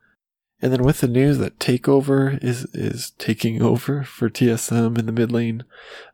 And 0.62 0.72
then 0.72 0.83
with 0.83 1.00
the 1.00 1.09
news 1.09 1.38
that 1.38 1.59
Takeover 1.59 2.42
is 2.42 2.64
is 2.74 3.12
taking 3.12 3.62
over 3.62 4.05
for 4.05 4.29
TSM 4.29 4.98
in 4.98 5.07
the 5.07 5.12
mid 5.12 5.33
lane, 5.33 5.64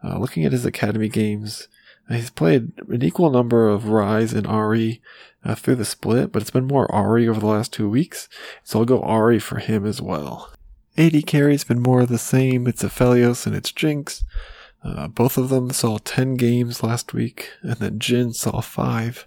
uh, 0.02 0.18
looking 0.18 0.44
at 0.44 0.52
his 0.52 0.64
academy 0.64 1.08
games, 1.08 1.68
he's 2.10 2.30
played 2.30 2.72
an 2.88 3.02
equal 3.02 3.30
number 3.30 3.68
of 3.68 3.84
Ryze 3.84 4.34
and 4.34 4.46
Ahri 4.46 5.00
uh, 5.44 5.54
through 5.54 5.76
the 5.76 5.84
split, 5.84 6.32
but 6.32 6.42
it's 6.42 6.50
been 6.50 6.66
more 6.66 6.88
Ahri 6.88 7.28
over 7.28 7.40
the 7.40 7.46
last 7.46 7.72
two 7.72 7.88
weeks, 7.88 8.28
so 8.62 8.80
I'll 8.80 8.84
go 8.84 9.00
Ahri 9.00 9.40
for 9.40 9.58
him 9.58 9.86
as 9.86 10.00
well. 10.00 10.52
AD 10.98 11.12
carry's 11.26 11.64
been 11.64 11.82
more 11.82 12.00
of 12.00 12.08
the 12.08 12.18
same. 12.18 12.66
It's 12.66 12.82
Aphelios 12.82 13.46
and 13.46 13.54
it's 13.54 13.70
Jinx. 13.70 14.24
Uh, 14.82 15.08
both 15.08 15.36
of 15.36 15.48
them 15.48 15.70
saw 15.70 15.98
10 15.98 16.36
games 16.36 16.82
last 16.82 17.12
week, 17.12 17.50
and 17.62 17.76
then 17.76 17.98
Jhin 17.98 18.34
saw 18.34 18.60
5. 18.60 19.26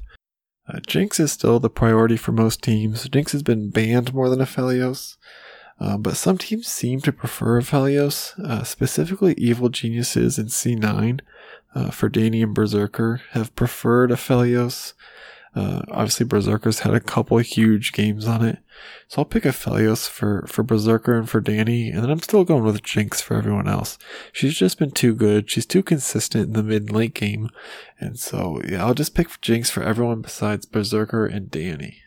Uh, 0.68 0.80
Jinx 0.86 1.20
is 1.20 1.32
still 1.32 1.60
the 1.60 1.70
priority 1.70 2.16
for 2.16 2.32
most 2.32 2.64
teams. 2.64 3.08
Jinx 3.10 3.34
has 3.34 3.44
been 3.44 3.70
banned 3.70 4.14
more 4.14 4.30
than 4.30 4.40
Aphelios, 4.40 5.18
uh, 5.80 5.98
but 5.98 6.16
some 6.16 6.38
teams 6.38 6.68
seem 6.68 7.02
to 7.02 7.12
prefer 7.12 7.60
Aphelios, 7.60 8.40
uh, 8.40 8.64
specifically 8.64 9.34
Evil 9.38 9.70
Geniuses 9.70 10.38
and 10.38 10.50
C9 10.50 11.20
uh, 11.76 11.92
for 11.92 12.10
Danny 12.10 12.42
and 12.42 12.54
Berserker 12.54 13.22
have 13.32 13.56
preferred 13.56 14.12
Aphelios. 14.12 14.94
Uh, 15.56 15.82
obviously, 15.90 16.26
Berserker's 16.26 16.80
had 16.80 16.94
a 16.94 17.00
couple 17.00 17.38
huge 17.40 17.92
games 17.92 18.28
on 18.28 18.46
it. 18.46 18.60
So 19.08 19.22
I'll 19.22 19.26
pick 19.26 19.44
Aphelios 19.44 20.08
for, 20.08 20.46
for 20.48 20.64
Berserker 20.64 21.18
and 21.18 21.28
for 21.28 21.42
Danny, 21.42 21.90
and 21.90 22.04
then 22.04 22.12
I'm 22.12 22.22
still 22.22 22.44
going 22.44 22.64
with 22.64 22.84
Jinx 22.84 23.20
for 23.20 23.36
everyone 23.36 23.68
else. 23.68 23.98
She's 24.32 24.58
just 24.58 24.78
been 24.78 24.92
too 24.92 25.16
good. 25.16 25.50
She's 25.50 25.66
too 25.66 25.82
consistent 25.82 26.48
in 26.48 26.54
the 26.54 26.64
mid 26.64 26.92
late 26.92 27.16
game. 27.16 27.50
And 28.00 28.20
so, 28.20 28.62
yeah, 28.68 28.86
I'll 28.86 28.94
just 28.94 29.16
pick 29.16 29.42
Jinx 29.42 29.70
for 29.70 29.82
everyone 29.82 30.22
besides 30.22 30.66
Berserker 30.66 31.26
and 31.26 31.50
Danny. 31.50 31.98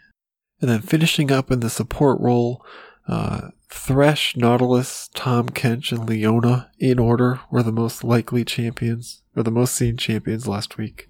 And 0.60 0.70
then 0.70 0.80
finishing 0.80 1.32
up 1.32 1.50
in 1.50 1.60
the 1.60 1.70
support 1.70 2.20
role, 2.20 2.64
uh, 3.08 3.48
Thresh, 3.74 4.36
Nautilus, 4.36 5.08
Tahm 5.14 5.48
Kench, 5.48 5.92
and 5.92 6.08
Leona 6.08 6.70
in 6.78 6.98
order 6.98 7.40
were 7.50 7.62
the 7.62 7.72
most 7.72 8.04
likely 8.04 8.44
champions, 8.44 9.22
or 9.34 9.42
the 9.42 9.50
most 9.50 9.74
seen 9.74 9.96
champions 9.96 10.46
last 10.46 10.76
week. 10.76 11.08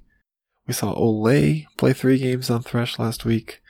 We 0.66 0.72
saw 0.72 0.94
Olleh 0.94 1.66
play 1.76 1.92
three 1.92 2.18
games 2.18 2.50
on 2.50 2.62
Thresh 2.62 2.98
last 2.98 3.24
week, 3.24 3.60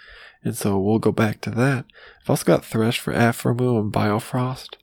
and 0.45 0.57
so 0.57 0.79
we'll 0.79 0.99
go 0.99 1.11
back 1.11 1.41
to 1.41 1.51
that. 1.51 1.87
I've 2.23 2.31
also 2.31 2.45
got 2.45 2.65
Thresh 2.65 2.99
for 2.99 3.13
Aphromoo 3.13 3.81
and 3.81 3.93
Biofrost. 3.93 4.77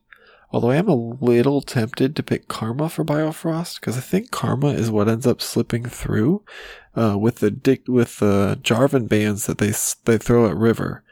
Although 0.52 0.72
I 0.72 0.78
am 0.78 0.89
a 0.89 0.95
little 0.95 1.62
tempted 1.62 2.15
to 2.15 2.24
pick 2.24 2.48
Karma 2.48 2.89
for 2.89 3.06
Biofrost 3.06 3.80
because 3.80 3.95
I 3.95 4.02
think 4.02 4.32
Karma 4.32 4.69
is 4.69 4.89
what 4.89 5.08
ends 5.08 5.28
up 5.28 5.39
slipping 5.39 5.86
through 5.86 6.43
uh, 6.95 7.15
with 7.17 7.36
the 7.36 7.80
with 7.88 8.17
the 8.17 8.60
Jarvan 8.63 9.08
bans 9.08 9.45
that 9.45 9.60
they 9.60 9.74
they 10.06 10.17
throw 10.17 10.50
at 10.50 10.58
River, 10.58 11.04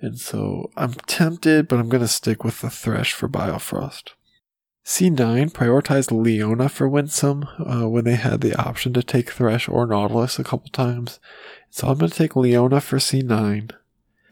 and 0.00 0.18
so 0.18 0.70
I'm 0.76 0.94
tempted, 0.94 1.68
but 1.68 1.78
I'm 1.78 1.88
gonna 1.88 2.08
stick 2.08 2.44
with 2.44 2.60
the 2.60 2.70
Thresh 2.70 3.12
for 3.12 3.28
Biofrost. 3.28 4.12
C9 4.84 5.50
prioritized 5.50 6.12
Leona 6.12 6.68
for 6.68 6.86
Winsome 6.86 7.48
uh, 7.58 7.88
when 7.88 8.04
they 8.04 8.16
had 8.16 8.42
the 8.42 8.54
option 8.54 8.92
to 8.92 9.02
take 9.02 9.30
Thresh 9.30 9.66
or 9.66 9.86
Nautilus 9.86 10.38
a 10.38 10.44
couple 10.44 10.68
times. 10.68 11.20
So 11.70 11.88
I'm 11.88 11.98
going 11.98 12.10
to 12.10 12.16
take 12.16 12.36
Leona 12.36 12.82
for 12.82 12.98
C9. 12.98 13.72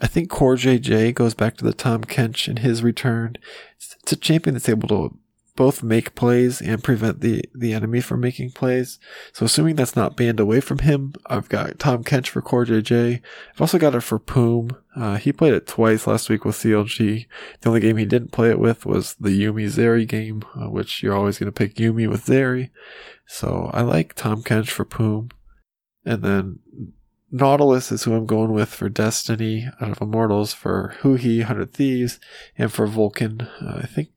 I 0.00 0.06
think 0.06 0.30
CoreJJ 0.30 1.14
goes 1.14 1.32
back 1.32 1.56
to 1.56 1.64
the 1.64 1.72
Tahm 1.72 2.04
Kench 2.04 2.48
in 2.48 2.58
his 2.58 2.82
return. 2.82 3.36
It's 3.76 4.12
a 4.12 4.16
champion 4.16 4.54
that's 4.54 4.68
able 4.68 4.88
to 4.88 5.16
both 5.54 5.82
make 5.82 6.14
plays 6.14 6.62
and 6.62 6.82
prevent 6.82 7.20
the, 7.20 7.44
the 7.54 7.74
enemy 7.74 8.00
from 8.00 8.20
making 8.20 8.50
plays. 8.52 8.98
So 9.32 9.44
assuming 9.44 9.76
that's 9.76 9.96
not 9.96 10.16
banned 10.16 10.40
away 10.40 10.60
from 10.60 10.78
him, 10.78 11.12
I've 11.26 11.48
got 11.48 11.78
Tahm 11.78 12.04
Kench 12.04 12.28
for 12.28 12.40
CoreJJ. 12.40 13.20
I've 13.54 13.60
also 13.60 13.78
got 13.78 13.94
it 13.94 14.00
for 14.00 14.18
Poome. 14.18 14.76
Uh, 14.96 15.16
he 15.16 15.32
played 15.32 15.52
it 15.52 15.66
twice 15.66 16.06
last 16.06 16.30
week 16.30 16.44
with 16.44 16.56
CLG. 16.56 17.26
The 17.60 17.68
only 17.68 17.80
game 17.80 17.98
he 17.98 18.06
didn't 18.06 18.32
play 18.32 18.50
it 18.50 18.58
with 18.58 18.86
was 18.86 19.14
the 19.14 19.30
Yuumi 19.30 19.66
Zeri 19.66 20.08
game, 20.08 20.42
uh, 20.54 20.70
which 20.70 21.02
you're 21.02 21.14
always 21.14 21.38
going 21.38 21.52
to 21.52 21.52
pick 21.52 21.76
Yuumi 21.76 22.08
with 22.08 22.26
Zeri. 22.26 22.70
So 23.26 23.70
I 23.74 23.82
like 23.82 24.14
Tahm 24.14 24.42
Kench 24.42 24.70
for 24.70 24.84
Poome. 24.84 25.30
And 26.04 26.22
then 26.22 26.58
Nautilus 27.30 27.90
is 27.90 28.04
who 28.04 28.14
I'm 28.14 28.26
going 28.26 28.52
with 28.52 28.68
for 28.68 28.90
Destiny 28.90 29.68
out 29.80 29.90
of 29.90 30.02
Immortals 30.02 30.52
for 30.52 30.94
Huhi, 31.00 31.38
100 31.38 31.72
Thieves, 31.72 32.20
and 32.58 32.70
for 32.70 32.86
Vulcan. 32.86 33.48
Uh, 33.60 33.80
I 33.82 33.86
think 33.86 34.08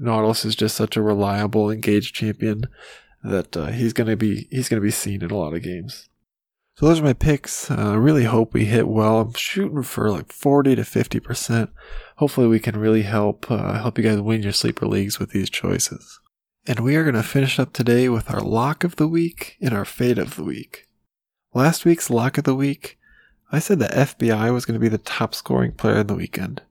Nautilus 0.00 0.44
is 0.44 0.56
just 0.56 0.76
such 0.76 0.96
a 0.96 1.02
reliable, 1.02 1.70
engaged 1.70 2.14
champion 2.14 2.64
that 3.22 3.56
uh, 3.56 3.66
he's 3.66 3.92
gonna 3.92 4.16
be 4.16 4.48
he's 4.50 4.68
gonna 4.68 4.80
be 4.80 4.90
seen 4.90 5.22
in 5.22 5.30
a 5.30 5.36
lot 5.36 5.54
of 5.54 5.62
games. 5.62 6.08
So 6.76 6.86
those 6.86 7.00
are 7.00 7.04
my 7.04 7.12
picks. 7.12 7.70
I 7.70 7.92
uh, 7.92 7.96
really 7.96 8.24
hope 8.24 8.54
we 8.54 8.64
hit 8.64 8.88
well. 8.88 9.20
I'm 9.20 9.34
shooting 9.34 9.82
for 9.82 10.10
like 10.10 10.32
40 10.32 10.76
to 10.76 10.84
50 10.84 11.20
percent. 11.20 11.70
Hopefully, 12.16 12.46
we 12.46 12.58
can 12.58 12.78
really 12.78 13.02
help 13.02 13.50
uh, 13.50 13.74
help 13.80 13.98
you 13.98 14.04
guys 14.04 14.20
win 14.20 14.42
your 14.42 14.52
sleeper 14.52 14.86
leagues 14.86 15.18
with 15.18 15.30
these 15.30 15.50
choices. 15.50 16.18
And 16.66 16.80
we 16.80 16.96
are 16.96 17.04
going 17.04 17.14
to 17.14 17.22
finish 17.22 17.58
up 17.58 17.72
today 17.72 18.08
with 18.08 18.30
our 18.30 18.40
lock 18.40 18.84
of 18.84 18.96
the 18.96 19.08
week 19.08 19.56
and 19.60 19.74
our 19.74 19.84
fade 19.86 20.18
of 20.18 20.36
the 20.36 20.44
week. 20.44 20.86
Last 21.54 21.84
week's 21.84 22.10
lock 22.10 22.38
of 22.38 22.44
the 22.44 22.54
week, 22.54 22.98
I 23.50 23.58
said 23.58 23.78
the 23.78 23.86
FBI 23.86 24.52
was 24.52 24.66
going 24.66 24.74
to 24.74 24.80
be 24.80 24.88
the 24.88 24.98
top 24.98 25.34
scoring 25.34 25.72
player 25.72 25.98
in 25.98 26.06
the 26.06 26.14
weekend 26.14 26.62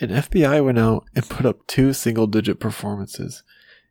and 0.00 0.10
FBI 0.10 0.64
went 0.64 0.78
out 0.78 1.04
and 1.14 1.28
put 1.28 1.46
up 1.46 1.66
two 1.66 1.92
single 1.92 2.26
digit 2.26 2.60
performances. 2.60 3.42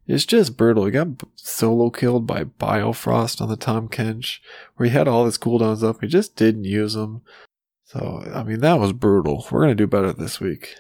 It's 0.08 0.26
just 0.26 0.56
brutal. 0.56 0.86
He 0.86 0.92
got 0.92 1.24
solo 1.36 1.90
killed 1.90 2.28
by 2.28 2.44
Biofrost 2.44 3.42
on 3.42 3.50
the 3.50 3.58
Tahm 3.58 3.90
Kench, 3.90 4.40
where 4.76 4.88
he 4.88 4.96
had 4.96 5.08
all 5.08 5.26
his 5.26 5.38
cooldowns 5.38 5.84
up. 5.84 6.02
He 6.02 6.08
just 6.08 6.36
didn't 6.36 6.66
use 6.66 6.94
them. 6.94 7.22
So, 7.86 8.24
I 8.34 8.44
mean, 8.44 8.60
that 8.60 8.80
was 8.80 8.94
brutal. 8.94 9.48
We're 9.50 9.62
going 9.62 9.72
to 9.72 9.76
do 9.76 9.88
better 9.88 10.14
this 10.14 10.40
week. 10.40 10.76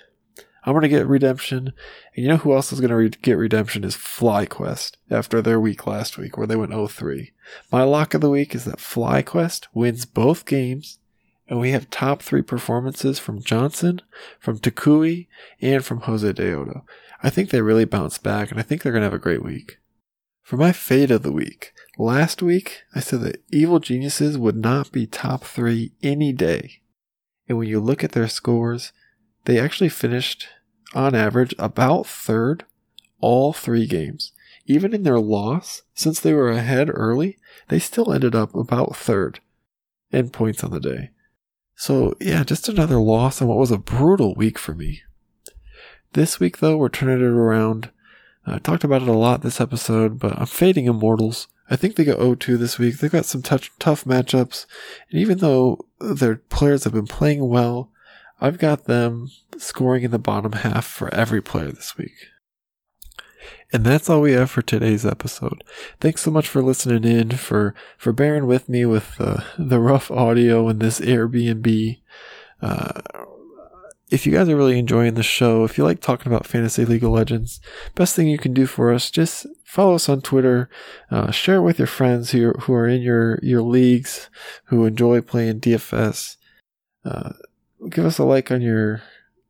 I'm 0.63 0.73
going 0.73 0.81
to 0.83 0.89
get 0.89 1.07
redemption. 1.07 1.73
And 2.15 2.23
you 2.23 2.27
know 2.27 2.37
who 2.37 2.53
else 2.53 2.71
is 2.71 2.79
going 2.79 2.89
to 2.89 2.95
re- 2.95 3.09
get 3.09 3.37
redemption 3.37 3.83
is 3.83 3.95
FlyQuest 3.95 4.93
after 5.09 5.41
their 5.41 5.59
week 5.59 5.87
last 5.87 6.17
week 6.17 6.37
where 6.37 6.47
they 6.47 6.55
went 6.55 6.71
0-3. 6.71 7.31
My 7.71 7.83
lock 7.83 8.13
of 8.13 8.21
the 8.21 8.29
week 8.29 8.53
is 8.53 8.65
that 8.65 8.77
FlyQuest 8.77 9.67
wins 9.73 10.05
both 10.05 10.45
games 10.45 10.99
and 11.47 11.59
we 11.59 11.71
have 11.71 11.89
top 11.89 12.21
three 12.21 12.41
performances 12.41 13.19
from 13.19 13.41
Johnsun, 13.41 14.01
from 14.39 14.59
Toucouille, 14.59 15.27
and 15.61 15.83
from 15.83 16.01
Josedeodo. 16.01 16.83
I 17.21 17.29
think 17.29 17.49
they 17.49 17.61
really 17.61 17.85
bounced 17.85 18.23
back, 18.23 18.51
and 18.51 18.59
I 18.59 18.63
think 18.63 18.81
they're 18.81 18.91
going 18.91 19.01
to 19.01 19.05
have 19.05 19.13
a 19.13 19.19
great 19.19 19.43
week. 19.43 19.79
For 20.41 20.57
my 20.57 20.71
fade 20.71 21.11
of 21.11 21.23
the 21.23 21.31
week, 21.31 21.73
last 21.97 22.41
week 22.41 22.83
I 22.93 22.99
said 22.99 23.21
that 23.21 23.43
Evil 23.51 23.79
Geniuses 23.79 24.37
would 24.37 24.55
not 24.55 24.91
be 24.91 25.07
top 25.07 25.43
three 25.43 25.93
any 26.03 26.33
day. 26.33 26.81
And 27.47 27.57
when 27.57 27.67
you 27.67 27.79
look 27.79 28.03
at 28.03 28.11
their 28.11 28.27
scores, 28.27 28.91
they 29.45 29.59
actually 29.59 29.89
finished, 29.89 30.47
on 30.93 31.15
average, 31.15 31.55
about 31.57 32.05
third 32.05 32.65
all 33.19 33.53
three 33.53 33.87
games. 33.87 34.33
Even 34.67 34.93
in 34.93 35.03
their 35.03 35.19
loss, 35.19 35.83
since 35.93 36.19
they 36.19 36.33
were 36.33 36.51
ahead 36.51 36.89
early, 36.93 37.37
they 37.69 37.79
still 37.79 38.11
ended 38.11 38.35
up 38.35 38.53
about 38.53 38.95
third 38.95 39.39
in 40.11 40.29
points 40.29 40.63
on 40.63 40.71
the 40.71 40.79
day. 40.79 41.09
So, 41.75 42.15
yeah, 42.19 42.43
just 42.43 42.69
another 42.69 42.97
loss 42.97 43.41
on 43.41 43.47
what 43.47 43.57
was 43.57 43.71
a 43.71 43.77
brutal 43.77 44.33
week 44.35 44.57
for 44.57 44.73
me. 44.73 45.01
This 46.13 46.39
week, 46.39 46.59
though, 46.59 46.77
we're 46.77 46.89
turning 46.89 47.17
it 47.17 47.23
around. 47.23 47.91
I 48.45 48.59
talked 48.59 48.83
about 48.83 49.01
it 49.01 49.07
a 49.07 49.13
lot 49.13 49.41
this 49.41 49.59
episode, 49.59 50.19
but 50.19 50.37
I'm 50.37 50.45
fading 50.45 50.85
Immortals. 50.85 51.47
I 51.69 51.75
think 51.75 51.95
they 51.95 52.05
go 52.05 52.15
0-2 52.15 52.57
this 52.59 52.77
week. 52.77 52.99
They've 52.99 53.11
got 53.11 53.25
some 53.25 53.41
touch, 53.41 53.71
tough 53.79 54.05
matchups. 54.05 54.65
And 55.09 55.19
even 55.19 55.39
though 55.39 55.85
their 55.99 56.35
players 56.35 56.83
have 56.83 56.93
been 56.93 57.07
playing 57.07 57.49
well, 57.49 57.91
I've 58.39 58.59
got 58.59 58.85
them 58.85 59.29
scoring 59.57 60.03
in 60.03 60.11
the 60.11 60.19
bottom 60.19 60.51
half 60.53 60.85
for 60.85 61.13
every 61.13 61.41
player 61.41 61.71
this 61.71 61.97
week. 61.97 62.13
And 63.75 63.83
that's 63.83 64.09
all 64.09 64.21
we 64.21 64.31
have 64.31 64.49
for 64.49 64.61
today's 64.61 65.05
episode. 65.05 65.61
Thanks 65.99 66.21
so 66.21 66.31
much 66.31 66.47
for 66.47 66.61
listening 66.61 67.03
in, 67.03 67.31
for 67.31 67.75
for 67.97 68.13
bearing 68.13 68.47
with 68.47 68.69
me 68.69 68.85
with 68.85 69.19
uh, 69.19 69.41
the 69.59 69.81
rough 69.81 70.09
audio 70.09 70.69
in 70.69 70.79
this 70.79 71.01
Airbnb. 71.01 71.99
Uh, 72.61 73.01
if 74.09 74.25
you 74.25 74.31
guys 74.31 74.47
are 74.47 74.55
really 74.55 74.79
enjoying 74.79 75.15
the 75.15 75.23
show, 75.23 75.65
if 75.65 75.77
you 75.77 75.83
like 75.83 75.99
talking 75.99 76.31
about 76.31 76.47
Fantasy 76.47 76.85
League 76.85 77.03
of 77.03 77.11
Legends, 77.11 77.59
best 77.95 78.15
thing 78.15 78.29
you 78.29 78.37
can 78.37 78.53
do 78.53 78.65
for 78.65 78.93
us, 78.93 79.11
just 79.11 79.45
follow 79.65 79.95
us 79.95 80.07
on 80.07 80.21
Twitter, 80.21 80.69
uh, 81.11 81.31
share 81.31 81.57
it 81.57 81.63
with 81.63 81.77
your 81.77 81.85
friends 81.85 82.31
who 82.31 82.51
are, 82.51 82.59
who 82.61 82.73
are 82.73 82.87
in 82.87 83.01
your, 83.01 83.39
your 83.43 83.61
leagues, 83.61 84.29
who 84.67 84.85
enjoy 84.85 85.19
playing 85.19 85.59
DFS. 85.59 86.37
Uh, 87.03 87.33
give 87.89 88.05
us 88.05 88.19
a 88.19 88.23
like 88.23 88.51
on 88.51 88.61
your 88.61 89.01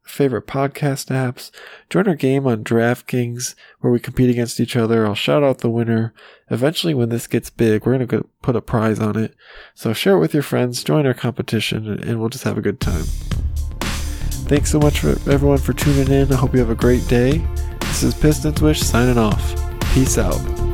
favorite 0.06 0.48
podcast 0.48 1.08
apps. 1.08 1.52
Join 1.89 2.08
our 2.08 2.15
game 2.15 2.48
on 2.48 2.63
DraftKings 2.63 3.56
where 3.80 3.91
we 3.91 4.00
compete 4.00 4.30
against 4.30 4.60
each 4.60 4.76
other. 4.76 5.06
I'll 5.06 5.15
shout 5.15 5.44
out 5.44 5.60
the 5.60 5.70
winner. 5.70 6.13
Eventually, 6.50 6.94
when 6.94 7.10
this 7.10 7.28
gets 7.28 7.50
big, 7.50 7.86
we're 7.86 7.98
going 7.98 8.08
to 8.08 8.28
put 8.41 8.56
a 8.56 8.62
prize 8.62 9.00
on 9.00 9.18
it. 9.18 9.36
So 9.74 9.94
share 9.94 10.15
it 10.15 10.20
with 10.20 10.34
your 10.34 10.44
friends, 10.44 10.84
join 10.84 11.06
our 11.06 11.13
competition, 11.13 11.88
and 11.88 12.20
we'll 12.20 12.30
just 12.30 12.44
have 12.44 12.58
a 12.58 12.62
good 12.62 12.80
time. 12.80 13.04
Thanks 14.48 14.72
so 14.72 14.80
much 14.80 15.00
for 15.00 15.10
everyone 15.30 15.58
for 15.58 15.74
tuning 15.74 16.12
in. 16.12 16.32
I 16.32 16.36
hope 16.36 16.54
you 16.54 16.60
have 16.60 16.70
a 16.70 16.76
great 16.76 17.08
day. 17.08 17.46
This 17.82 18.04
is 18.04 18.13
Pistons 18.13 18.62
Wish 18.62 18.82
signing 18.82 19.18
off. 19.18 19.56
Peace 19.94 20.18
out. 20.18 20.64